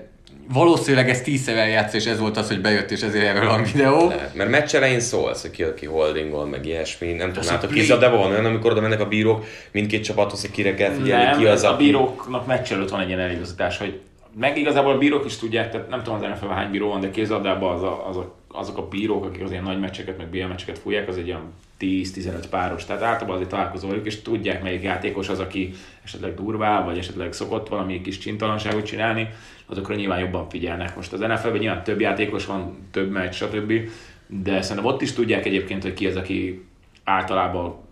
[0.52, 4.08] valószínűleg ez tízszer eljátsz, és ez volt az, hogy bejött, és ezért erről van videó.
[4.08, 7.12] Lehet, Mert meccs elején szólsz, hogy ki, aki holdingol, meg ilyesmi.
[7.12, 10.04] Nem tudom, a látok play- kézzel, de van olyan, amikor oda mennek a bírók, mindkét
[10.04, 13.20] csapathoz, hogy kire kell figyelni, Nem, ki az, a bíróknak meccs előtt van egy ilyen
[13.20, 14.00] eligazítás, hogy
[14.38, 17.10] meg igazából a bírók is tudják, tehát nem tudom az nfl hány bíró van, de
[17.10, 20.44] kézladában az a, az a, azok a bírók, akik az ilyen nagy meccseket, meg BL
[20.44, 22.84] meccseket fújják, az egy olyan 10-15 páros.
[22.84, 25.72] Tehát általában azért találkozol velük, és tudják, melyik játékos az, aki
[26.04, 29.28] esetleg durvál, vagy esetleg szokott valami kis csintalanságot csinálni,
[29.66, 30.96] azokra nyilván jobban figyelnek.
[30.96, 33.72] Most az NFL-ben nyilván több játékos van, több meccs, stb.
[34.26, 36.64] De szerintem ott is tudják egyébként, hogy ki az, aki
[37.04, 37.83] általában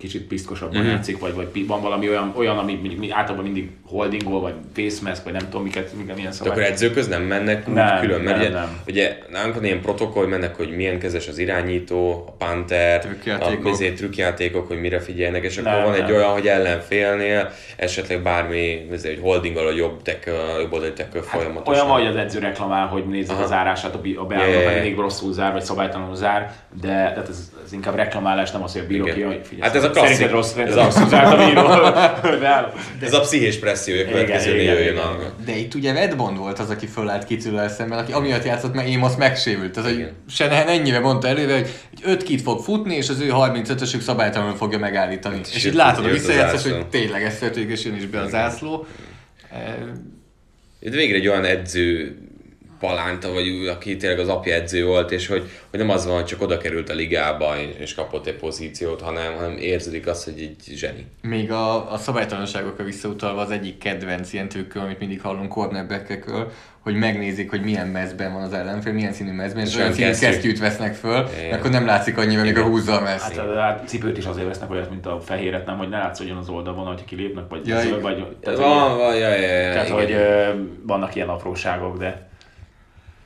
[0.00, 0.84] kicsit piszkosabban Mhm.
[0.84, 0.94] mm-hmm.
[0.94, 4.98] játszik, vagy, vagy van valami olyan, olyan ami mondjuk mi- általában mindig holdingol, vagy face
[5.08, 6.52] mask, vagy nem tudom, miket, miket milyen De szabály.
[6.52, 8.80] akkor edzőköz nem mennek úgy Nem, külön, mert nem, ugye, nem.
[8.88, 13.64] ugye nálunk van ilyen protokoll, hogy mennek, hogy milyen kezes az irányító, a panter, Trükkjátékok.
[13.66, 16.10] a izé, trükkjátékok, hogy mire figyelnek, és akkor Nem, van egy nem.
[16.14, 21.12] olyan, hogy ellenfélnél esetleg bármi, izé, hogy holdingol a jobb tek, a jobb oldali tek
[21.12, 21.74] folyamatosan.
[21.74, 23.42] Hát Olyan vagy az edző reklamál, hogy nézzük Aha.
[23.42, 27.28] a zárását, a, bi- a ja, yeah, mindig rosszul zár, vagy szabálytalanul zár, de tehát
[27.28, 29.90] ez, ez, inkább reklamálás, nem az, hogy a bíró ki, hogy figyelj, Hát ez a
[29.90, 30.30] klasszik.
[30.30, 31.68] rossz, Ez a- zárt a bíró.
[33.06, 35.32] Ez a pszichés presszió, hogy a következő igen, jöjjön igen.
[35.44, 39.16] De itt ugye Redbond volt az, aki fölállt kicsivel szemben, aki amiatt játszott, mert Amos
[39.16, 39.72] megsérült.
[39.72, 40.12] Tehát, hogy Igen.
[40.28, 44.56] Shanahan ennyire mondta előre, hogy egy 5 kit fog futni, és az ő 35-ösük szabálytalanul
[44.56, 45.36] fogja megállítani.
[45.36, 48.28] Hát, és így látod a visszajátszás, hogy tényleg ez történik, és jön is be a
[48.28, 48.86] zászló.
[50.80, 52.16] Itt végre egy olyan edző
[52.80, 56.24] Palánta, vagy aki tényleg az apja edző volt, és hogy, hogy nem az van, hogy
[56.24, 60.76] csak oda került a ligába, és kapott egy pozíciót, hanem, hanem érződik azt, hogy egy
[60.76, 61.06] zseni.
[61.22, 66.50] Még a, a szabálytalanságokra visszautalva az egyik kedvenc ilyen trükkről, amit mindig hallunk cornerbackekről,
[66.80, 70.06] hogy megnézik, hogy milyen mezben van az ellenfél, milyen színű mezben, és És olyan színű
[70.06, 70.26] kesztyű.
[70.26, 71.58] kesztyűt vesznek föl, Igen.
[71.58, 73.36] akkor nem látszik annyira, még a húzza a meszt.
[73.36, 76.48] Hát, hát cipőt is azért vesznek olyat, mint a fehéret, nem, hogy ne látszódjon az
[76.48, 78.00] oldalon, hogy kilépnek, vagy, Ja, igen.
[78.00, 79.98] vagy tehát, Van, van, ja, ja, ja, tehát igen.
[79.98, 80.48] hogy ö,
[80.86, 82.29] vannak ilyen apróságok, de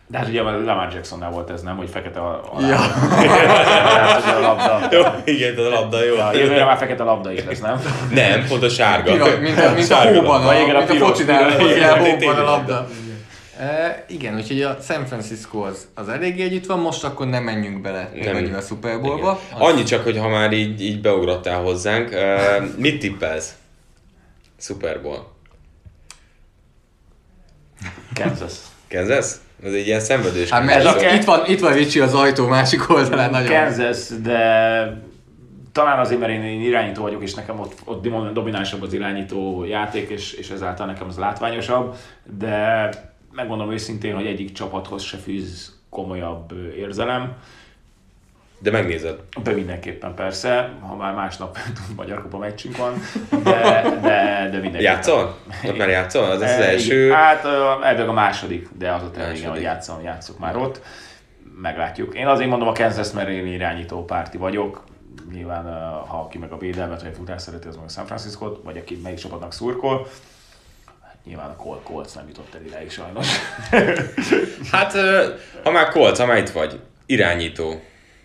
[0.06, 1.76] de hát ugye a Lamar Jacksonnál volt ez, nem?
[1.76, 2.68] Hogy fekete a, alá.
[2.68, 2.76] Ja.
[4.06, 4.88] hát, a labda.
[4.90, 6.14] Jó, igen, de a labda jó.
[6.14, 7.80] Ja, jövőre már fekete labda is lesz, nem?
[8.12, 9.12] Nem, pont a sárga.
[9.12, 10.48] Piros, mint a, mint a Sárga hóban, labda.
[10.48, 12.44] a, Igen, a mint a focinál, hóban a tényleg.
[12.44, 12.88] labda.
[13.58, 17.80] E, igen, úgyhogy a San Francisco az, az eléggé együtt van, most akkor nem menjünk
[17.80, 18.54] bele Nem.
[18.56, 19.40] a Super Bowlba.
[19.58, 22.14] Annyi csak, hogy ha már így, így beugrottál hozzánk,
[22.76, 23.54] mit tippelsz?
[24.58, 25.32] Super Bowl.
[28.14, 28.52] Kansas.
[28.88, 29.26] Kansas?
[29.62, 30.50] Ez egy ilyen szenvedős.
[30.50, 33.48] Hát mert Ez itt, a- itt, van, itt van Ricsi az ajtó másik oldalán nagyon.
[33.52, 35.02] Kansas, de
[35.72, 40.08] talán azért, mert én, én irányító vagyok, és nekem ott, ott dominánsabb az irányító játék,
[40.10, 41.94] és, és ezáltal nekem az látványosabb,
[42.38, 42.88] de
[43.32, 47.32] megmondom őszintén, hogy egyik csapathoz se fűz komolyabb érzelem.
[48.58, 49.18] De megnézed.
[49.42, 51.58] De mindenképpen persze, ha már másnap
[51.96, 52.94] Magyar Kupa meccsünk van,
[53.42, 54.80] de, de, de mindenképpen.
[54.80, 55.38] Játszol?
[55.66, 56.24] Ott már játszol?
[56.24, 57.10] Az, az Eh, első...
[57.10, 57.44] Hát
[57.82, 60.80] elvileg a második, de az a igen, hogy játszom, játszok már ott.
[61.60, 62.14] Meglátjuk.
[62.14, 64.84] Én azért mondom a Kansas, mert én irányító párti vagyok.
[65.32, 65.64] Nyilván,
[66.06, 68.76] ha aki meg a védelmet, vagy a futás szereti, az meg a San Francisco-t, vagy
[68.76, 70.06] aki melyik csapatnak szurkol.
[71.24, 73.26] Nyilván a Col- Colts nem jutott el idáig sajnos.
[74.72, 74.92] Hát,
[75.64, 77.80] ha már Colts, ha már itt vagy, irányító.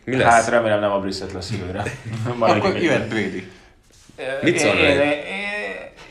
[0.09, 0.33] Mi lesz?
[0.33, 1.83] Hát remélem nem a Brissett lesz jövőre.
[2.39, 3.51] Akkor jöhet Brady.
[4.41, 4.83] Mit Én- szólnál?
[4.83, 5.19] Én, én,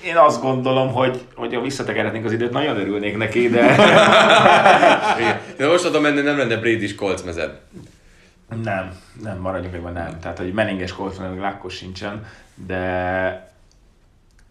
[0.05, 3.77] én azt gondolom, hogy, hogy ha visszatekerhetnénk az időt, nagyon örülnék neki, de.
[5.57, 7.51] De most oda menni nem lenne Brady-s Colts mezed.
[8.63, 10.19] nem, nem, maradjunk meg, nem.
[10.21, 12.27] Tehát, hogy meninges Colts, meg lákkos sincsen,
[12.67, 13.47] de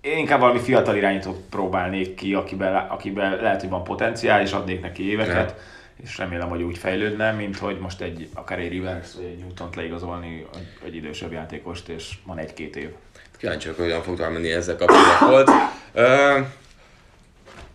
[0.01, 4.81] én inkább valami fiatal irányítót próbálnék ki, akiben, akiben lehet, hogy van potenciál, és adnék
[4.81, 5.55] neki éveket,
[6.03, 9.75] és remélem, hogy úgy fejlődne, mint hogy most egy, akár egy Rivers vagy egy Newton-t
[9.75, 12.89] leigazolni egy, egy idősebb játékost, és van egy-két év.
[13.37, 15.51] Kíváncsi vagyok, hogyan fog menni ezzel kapcsolatban a Colts.
[15.93, 16.39] Ö,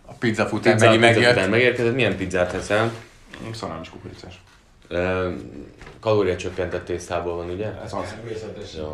[0.05, 1.35] A pizza fután Pizza, megint pizza megjött.
[1.37, 1.93] után megérkezett.
[1.93, 2.91] Milyen pizzát teszel?
[3.53, 4.41] Szalám és kukoricás.
[4.87, 5.29] Ö,
[5.99, 7.71] Kalória csökkentett tésztából van, ugye?
[7.83, 8.15] Ez az.
[8.77, 8.91] Jó, jó,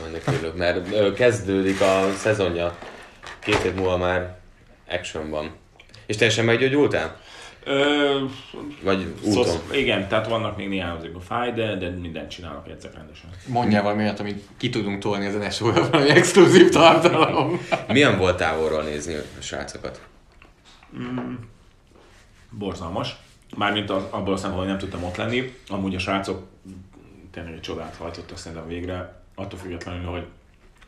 [0.00, 2.78] jó, ennek örülök, mert ö, kezdődik a szezonja.
[3.38, 4.36] Két év múlva már
[4.88, 5.50] action van.
[6.06, 7.20] És teljesen meggyógyultál?
[7.68, 8.24] Ö,
[8.82, 9.44] Vagy úton?
[9.44, 13.30] Szóval, igen, tehát vannak még néhány azért a fáj, de, de mindent csinálok, edzek rendesen.
[13.46, 17.60] Mondjál valami olyat, amit ki tudunk tolni ezen esóra, valami exkluzív tartalom.
[17.88, 20.00] Milyen volt távolról nézni a srácokat?
[22.50, 23.16] Borzalmas.
[23.56, 25.52] Mármint az, abból a szempontból, hogy nem tudtam ott lenni.
[25.68, 26.46] Amúgy a srácok
[27.32, 29.22] tényleg egy csodát hajtottak szerintem végre.
[29.34, 30.24] Attól függetlenül, hogy,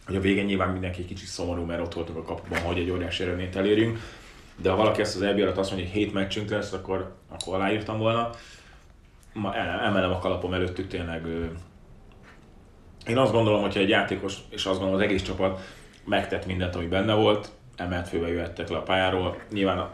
[0.06, 2.90] hogy a végén nyilván mindenki egy kicsit szomorú, mert ott voltunk a kapuban, hogy egy
[2.90, 3.98] óriási eredményt elérjünk.
[4.62, 7.54] De ha valaki ezt az EB alatt azt mondja, hogy hét meccsünk lesz, akkor, akkor
[7.54, 8.30] aláírtam volna.
[9.32, 11.26] Ma el- emelem a kalapom előttük tényleg.
[13.06, 15.60] Én azt gondolom, hogyha egy játékos, és azt gondolom az egész csapat
[16.04, 19.36] megtett mindent, ami benne volt, emelt főbe jöhettek le a pályáról.
[19.52, 19.88] Nyilván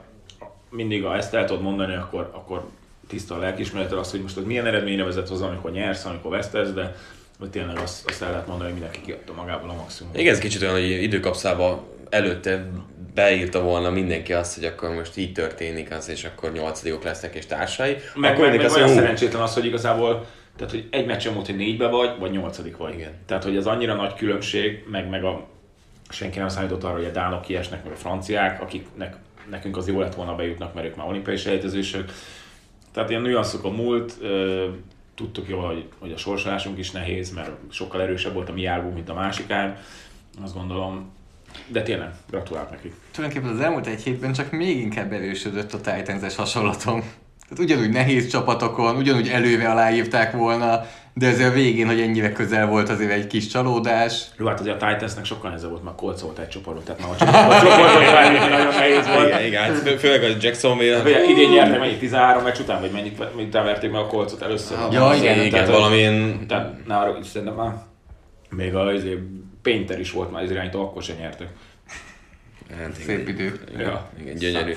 [0.71, 2.69] mindig, ha ezt el tudod mondani, akkor, akkor
[3.09, 6.73] tiszta a lelkismereted az, hogy most az milyen eredményre vezet hozzá, amikor nyersz, amikor vesztesz,
[6.73, 6.95] de
[7.39, 10.13] hogy tényleg azt, azt el lehet mondani, hogy mindenki kiadta magából a maximum.
[10.15, 12.71] Igen, ez kicsit olyan, hogy időkapszába előtte
[13.17, 17.47] beírta volna mindenki azt, hogy akkor most így történik az, és akkor nyolcadikok lesznek és
[17.47, 17.97] társai.
[18.15, 21.07] Meg, akkor meg, meg azt olyan mondja, "Hú, szerencsétlen az, hogy igazából tehát, hogy egy
[21.07, 22.95] meccsen volt, hogy négybe vagy, vagy nyolcadik vagy.
[22.95, 23.13] Igen.
[23.27, 25.47] Tehát, hogy ez annyira nagy különbség, meg, meg a,
[26.09, 29.17] senki nem számított arra, hogy a dánok kiesnek, meg a franciák, akiknek
[29.51, 32.13] nekünk az jó lett volna bejutnak, mert ők már olimpiai sejtezősök.
[32.93, 34.19] Tehát ilyen nüanszok a múlt,
[35.15, 38.95] tudtuk jól, hogy, hogy a sorsolásunk is nehéz, mert sokkal erősebb volt a mi árbunk,
[38.95, 39.77] mint a másikán.
[40.43, 41.13] Azt gondolom,
[41.69, 42.93] de tényleg, gratulálok nekik.
[43.15, 47.01] Tulajdonképpen az elmúlt egy hétben csak még inkább erősödött a Titans-es hasonlatom.
[47.49, 52.67] Tehát ugyanúgy nehéz csapatokon, ugyanúgy előve aláírták volna, de ezzel a végén, hogy ennyire közel
[52.67, 54.25] volt azért egy kis csalódás.
[54.39, 57.11] Jó, hát azért a Titansnek sokkal nehezebb volt, mert Colts volt egy csoportban, tehát már
[57.11, 59.27] a csoport- a csoportban irányítani nagyon nehéz volt.
[59.27, 61.01] Igen, igen, hát fő- főleg a Jacksonville.
[61.01, 64.79] Ugye idén nyertek mennyit 13 meccs után, vagy mennyit, mennyit verték meg a Colcot először?
[64.93, 66.47] Ja, igen, igen, tehát, valamilyen...
[66.49, 67.73] Tehát ne arra is szerintem már
[68.51, 69.19] még a izé,
[69.67, 71.49] Painter is volt már az irányító, akkor sem nyertek.
[72.71, 72.93] Hát, igen.
[73.07, 73.61] Szép idő.
[73.79, 74.75] Ja, Igen, gyönyörű.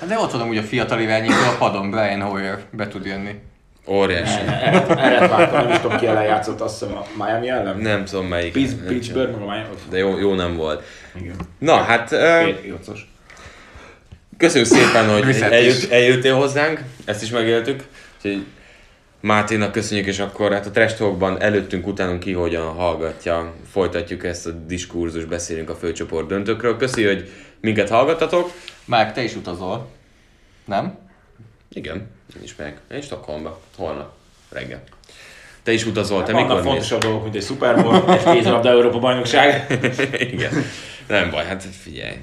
[0.00, 3.34] Hát de ott van úgy a fiatal irányító a padon, Brian Hoyer be tud jönni.
[3.86, 4.40] Óriási.
[4.88, 7.78] Erre vártam, nem is tudom ki ellen játszott, azt hiszem a Miami ellen?
[7.78, 8.52] Nem tudom melyik.
[8.52, 9.74] Pittsburgh, meg a Miami.
[9.90, 10.82] De jó, jó nem volt.
[11.20, 11.34] Igen.
[11.58, 12.10] Na, hát...
[12.66, 13.10] jocos.
[14.36, 17.84] Köszönjük szépen, hogy eljött, eljöttél hozzánk, ezt is megéltük.
[18.16, 18.44] Úgyhogy
[19.20, 23.54] Máténak köszönjük, és akkor hát a Trash Talkban előttünk, utánunk ki hogyan hallgatja.
[23.70, 26.76] Folytatjuk ezt a diskurzus, beszélünk a főcsoport döntőkről.
[26.76, 28.50] Köszönjük, hogy minket hallgattatok.
[28.84, 29.88] Márk, te is utazol.
[30.64, 30.98] Nem?
[31.72, 31.96] Igen,
[32.36, 32.80] én is meg.
[32.92, 33.60] Én Stockholmba.
[33.76, 34.12] Holnap
[34.50, 34.82] reggel.
[35.62, 36.64] Te is utazol, te mikor mész?
[36.64, 39.78] fontosabb dolgok, mint egy Super Bowl, egy kézilabda Európa bajnokság.
[40.32, 40.52] Igen.
[41.06, 42.16] Nem baj, hát figyelj.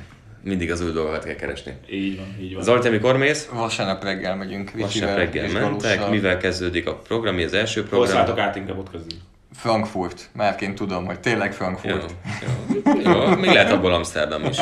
[0.46, 1.74] Mindig az új dolgokat kell keresni.
[1.92, 2.64] Így van, így van.
[2.64, 3.50] Zoli, te mikor mész?
[3.54, 4.72] Vasárnap reggel megyünk.
[4.76, 6.10] Vasárnap reggel mentek.
[6.10, 7.36] Mivel kezdődik a program?
[7.36, 8.12] Mi az első Hol program?
[8.16, 9.08] szálltok át inkább ott közül?
[9.56, 10.30] Frankfurt.
[10.34, 12.16] Márként tudom, hogy tényleg Jó, Frankfurt.
[12.86, 14.58] jó, jó, még lehet abból Amsterdam is.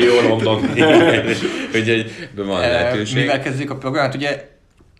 [0.00, 0.64] jó London.
[1.74, 3.16] Úgyhogy van Eh, lehetőség.
[3.16, 4.48] Mivel kezdjük a programot, ugye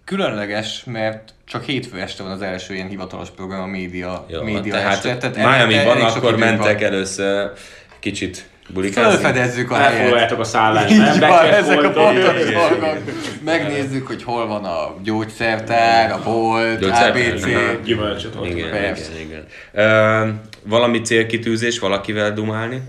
[0.05, 4.73] különleges, mert csak hétfő este van az első ilyen hivatalos program a média, Jó, média
[4.73, 5.17] tehát este.
[5.31, 5.37] Tehát
[5.69, 6.89] Miami-ban akkor mentek van.
[6.93, 7.51] először
[7.99, 9.21] kicsit bulikázni.
[9.23, 9.93] Felfedezzük a helyet.
[9.93, 11.19] Elfoglaljátok a szállást, Így nem?
[11.19, 12.99] van, Becsett ezek a pontos dolgok.
[13.45, 17.47] Megnézzük, hogy hol van a gyógyszertár, a bolt, Gyógyszertár, ABC.
[17.85, 18.47] Gyümölcsöt ott.
[18.47, 19.45] Igen, igen, igen.
[19.73, 20.29] Ö,
[20.65, 22.81] valami célkitűzés, valakivel dumálni?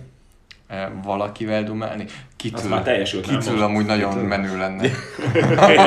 [0.71, 2.03] Eh, Valakivel dumálni.
[2.07, 3.47] Az Kitül, már teljesült, most?
[3.61, 4.89] amúgy nagyon menő lenne.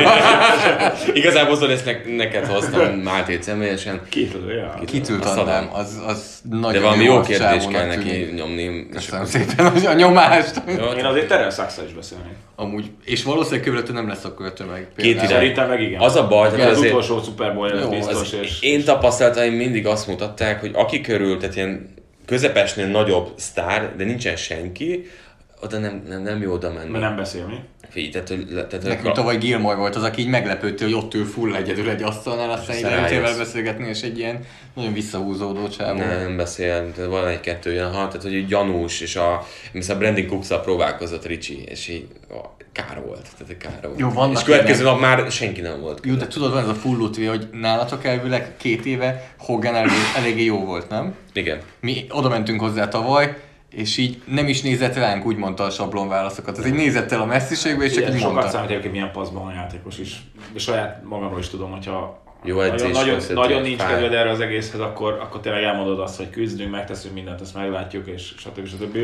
[1.15, 4.01] Igazából Zoli, ezt ne- neked hoztam Mátét személyesen.
[4.09, 4.81] Két ja.
[4.87, 8.35] Kitült Azt adnám, az, az nagyon De valami jó arcú kérdés csávónak kell neki tűnik.
[8.35, 8.89] nyomni.
[8.89, 10.63] Köszönöm szépen a- nyomást.
[10.67, 12.33] Jó, Én azért Terrell sachs is beszélnék.
[12.57, 14.89] Amúgy, és valószínűleg körülöttől nem lesz akkor a tömeg.
[14.97, 15.27] Két.
[15.27, 16.01] Szerintem meg igen.
[16.01, 20.71] Az a baj, hogy az utolsó Super Bowl biztos, én tapasztalataim mindig azt mutatták, hogy
[20.75, 21.95] aki körül, tehát ilyen
[22.27, 25.07] közepesnél nagyobb sztár, de nincsen senki,
[25.65, 26.91] oda nem, nem, nem jó oda menni.
[26.91, 27.59] Mert nem beszél mi?
[27.89, 31.25] Figyelj, tehát, hogy, tehát, Nekünk tavaly Gilmore volt az, aki így meglepődte, hogy ott ül
[31.25, 33.37] full egyedül egy asztalnál, aztán rájössz.
[33.37, 34.45] beszélgetni, és egy ilyen
[34.75, 35.99] nagyon visszahúzódó csávó.
[35.99, 39.33] nem, nem beszél, tehát van egy-kettő olyan, ha, tehát hogy gyanús, és a,
[39.89, 42.37] a Brandon cooks próbálkozott Ricsi, és így ó,
[42.73, 43.99] kár volt, tehát kár volt.
[43.99, 46.01] Jó, vannak és következő nap már senki nem volt.
[46.05, 49.93] Jó, de tudod, van ez a full lutvi, hogy nálatok elvileg két éve Hogan elég,
[50.17, 51.15] eléggé jó volt, nem?
[51.33, 51.59] Igen.
[51.81, 53.37] Mi oda mentünk hozzá tavaly,
[53.77, 56.59] és így nem is nézett ránk, úgy mondta a sablon válaszokat.
[56.59, 58.51] Ez így nézett el a messziségbe, és csak így sokat mondta.
[58.51, 60.23] számít egyébként milyen paszban a játékos is.
[60.53, 63.93] De saját magamról is tudom, hogyha Jó nagyon, edzés nagyon, nagyon nincs fáj.
[63.93, 68.07] kedved erre az egészhez, akkor, akkor tényleg elmondod azt, hogy küzdünk, megteszünk mindent, ezt meglátjuk,
[68.07, 68.67] és stb.
[68.67, 68.99] stb.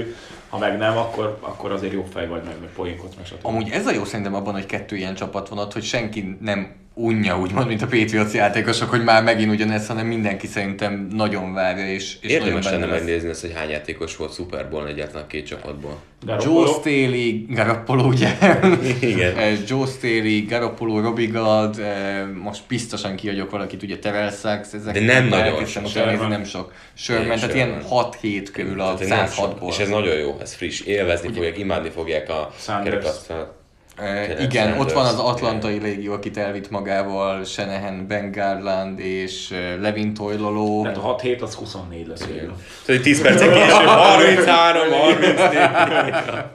[0.48, 3.46] Ha meg nem, akkor, akkor azért jó fej vagy, meg, meg poénkodsz, meg stb.
[3.46, 6.79] Amúgy ez a jó szerintem abban, hogy kettő ilyen csapat van ott, hogy senki nem
[6.94, 11.86] unja, úgymond, mint a Patriots játékosok, hogy már megint ugyanez, hanem mindenki szerintem nagyon várja,
[11.86, 15.46] és, és Érdemes nagyon lenne megnézni ezt, hogy hány játékos volt Super Bowl egyáltalán két
[15.46, 15.98] csapatból.
[16.26, 18.28] Joe Garoppolo- Staley, Garoppolo ugye?
[19.00, 19.36] Igen.
[19.36, 24.94] Eh, Joe Staley, Garoppolo, Robbie Gold, eh, most biztosan kihagyok valakit, ugye Terrell Sachs, ezek
[24.94, 25.86] De nem nagyon sok.
[25.86, 26.28] Sherman.
[26.28, 26.72] nem sok.
[26.94, 29.58] Sherman, tehát ilyen 6-7 körül a Tehát nem sok.
[29.60, 29.68] 106-ból.
[29.68, 30.80] És ez nagyon jó, ez friss.
[30.80, 32.50] Élvezni fogják, imádni fogják a
[32.84, 33.58] kerekasztalt.
[34.00, 34.80] Tényleg igen, Sanders.
[34.80, 40.82] ott van az Atlantai Légió, akit elvitt magával, Shanahan, Ben Garland és Levin Toiloló.
[40.82, 42.52] Tehát a 6-7 az 24 lesz végül.
[42.84, 45.34] Tehát 10 percen később 33, 34.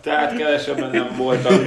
[0.01, 1.53] Tehát kevesebben nem voltak.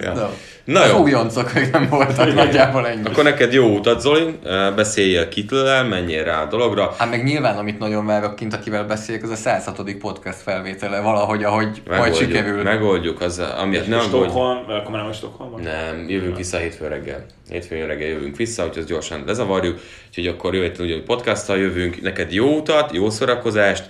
[0.00, 0.12] Ja.
[0.12, 0.30] Na,
[0.68, 0.98] Na jó.
[0.98, 3.06] újoncok még nem voltak nagyjából ennyi.
[3.06, 4.38] Akkor neked jó utat, Zoli,
[4.76, 6.94] beszéljél Kittlel, menjél rá a dologra.
[6.98, 9.92] Hát meg nyilván, amit nagyon várok kint, akivel beszélek, az a 106.
[9.98, 12.62] podcast felvétele valahogy, ahogy majd sikerül.
[12.62, 14.28] megoldjuk, az, amiatt nem aggódj.
[14.28, 15.62] Stockholm, akkor nem a Stockholm?
[15.62, 17.24] Nem, jövünk vissza hétfőn reggel.
[17.50, 19.78] Hétfőn reggel jövünk vissza, úgyhogy azt gyorsan lezavarjuk.
[20.08, 22.02] Úgyhogy akkor jövő héten ugyanúgy podcasttal jövünk.
[22.02, 23.84] Neked jó utat, jó szórakozást,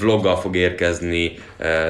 [0.00, 1.34] vloggal fog érkezni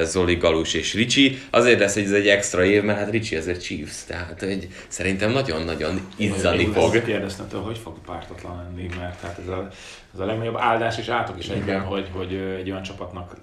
[0.03, 1.37] Zoli, Galus és Ricsi.
[1.49, 5.31] Azért lesz, hogy ez egy extra év, mert hát Ricsi ezért Chiefs, tehát hogy szerintem
[5.31, 6.95] nagyon-nagyon izzani fog.
[6.95, 9.67] ezt Kérdeztem tőle, hogy fog pártatlan lenni, mert hát ez a,
[10.13, 13.35] ez a legnagyobb áldás és átok is egyben, hogy, hogy egy olyan csapatnak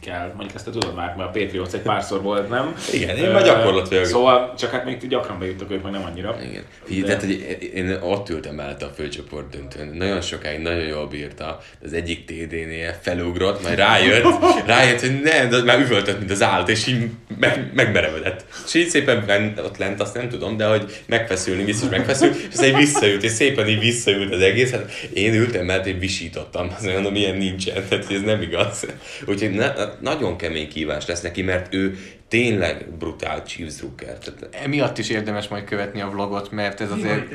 [0.00, 2.74] kell, mondjuk ezt te tudod már, mert a Patriots egy párszor volt, nem?
[2.92, 6.38] Igen, én már gyakorlatilag- Szóval, csak hát még gyakran bejuttak ők, meg nem annyira.
[6.42, 6.62] Igen.
[7.00, 9.88] De- tehát, hogy én ott ültem mellette a főcsoport döntőn.
[9.96, 11.58] Nagyon sokáig, nagyon jól bírta.
[11.84, 14.26] Az egyik TD-nél felugrott, majd rájött,
[14.66, 17.06] rájött, hogy nem, de már üvöltött, mint az állat, és így
[17.38, 18.44] meg, megmerevedett.
[18.66, 22.46] És így szépen bent, ott lent, azt nem tudom, de hogy megfeszülni, biztos megfeszül, és
[22.52, 24.70] aztán így visszaült, és szépen így visszaült az egész.
[24.70, 26.70] Hát én ültem mellett, és visítottam.
[26.76, 28.86] Azt mondom, ilyen nincsen, tehát ez nem igaz.
[29.26, 31.98] Úgyhogy ne, nagyon kemény kívás lesz neki, mert ő
[32.28, 34.18] tényleg brutál Chiefs drukker.
[34.18, 37.32] Tehát Emiatt is érdemes majd követni a vlogot, mert ez azért...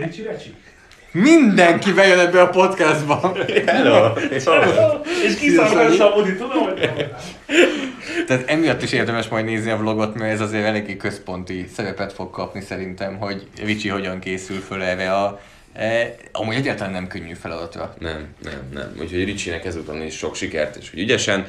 [1.11, 3.35] Mindenki bejön ebbe a podcastba.
[3.65, 4.13] Hello!
[5.25, 7.09] És kiszarválta a Budi, tudom, hogy
[8.27, 12.29] Tehát emiatt is érdemes majd nézni a vlogot, mert ez azért eléggé központi szerepet fog
[12.29, 15.39] kapni szerintem, hogy Ricsi hogyan készül föl erre a
[15.73, 17.93] E, amúgy egyáltalán nem könnyű feladatra.
[17.99, 18.95] Nem, nem, nem.
[18.99, 21.45] Úgyhogy Ricsinek ezúton is sok sikert, és hogy ügyesen.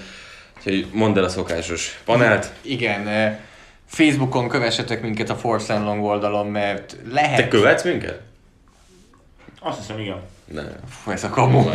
[0.56, 2.52] Úgyhogy mondd el a szokásos panelt.
[2.62, 3.08] Igen,
[3.86, 7.36] Facebookon kövessetek minket a Force and Long oldalon, mert lehet...
[7.36, 8.20] Te követsz minket?
[9.60, 10.20] Azt hiszem, igen.
[10.44, 10.68] Nem.
[10.88, 11.64] Fú, ez a kamu.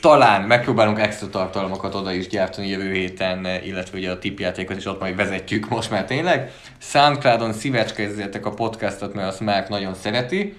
[0.00, 5.00] Talán megpróbálunk extra tartalmakat oda is gyártani jövő héten, illetve ugye a tipjátékot is ott
[5.00, 6.52] majd vezetjük most már tényleg.
[6.78, 10.56] Soundcloudon szívecskezzetek a podcastot, mert azt Márk nagyon szereti.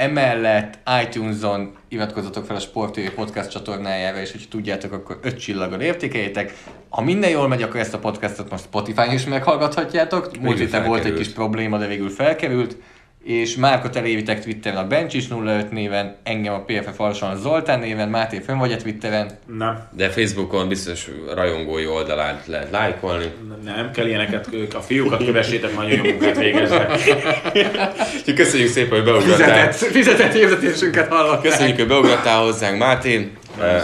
[0.00, 6.54] Emellett iTunes-on iratkozzatok fel a Sport podcast csatornájára, és hogyha tudjátok, akkor öt csillaggal értékeljétek.
[6.88, 10.40] Ha minden jól megy, akkor ezt a podcastot most Spotify-on is meghallgathatjátok.
[10.40, 12.76] Múlt héten volt egy kis probléma, de végül felkerült.
[13.24, 18.38] És Márkot elévitek Twitteren a Bencsis 05 néven, engem a PFF Alson Zoltán néven, Máté
[18.38, 19.30] fönn vagy a Twitteren.
[19.58, 19.88] Nem.
[19.96, 23.32] De Facebookon biztos rajongói oldalát lehet lájkolni.
[23.64, 26.90] Nem kell ilyeneket, ők a fiúkat kövessétek, nagyon jó munkát végeznek.
[28.18, 29.72] Úgyhogy Köszönjük szépen, hogy beugrattál.
[29.72, 31.40] fizetett hirdetésünket hallották.
[31.42, 33.30] Köszönjük, hogy beugrattál hozzánk, Máté.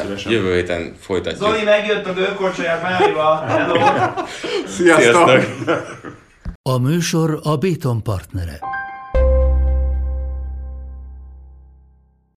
[0.02, 0.32] Szívesen.
[0.32, 1.48] Jövő héten folytatjuk.
[1.48, 3.44] Zoli megjött a gőkorcsolyát Márival.
[3.46, 3.74] Hello!
[4.66, 5.28] Sziasztok!
[5.28, 5.86] Sziasztok!
[6.62, 8.58] A műsor a Béton partnere.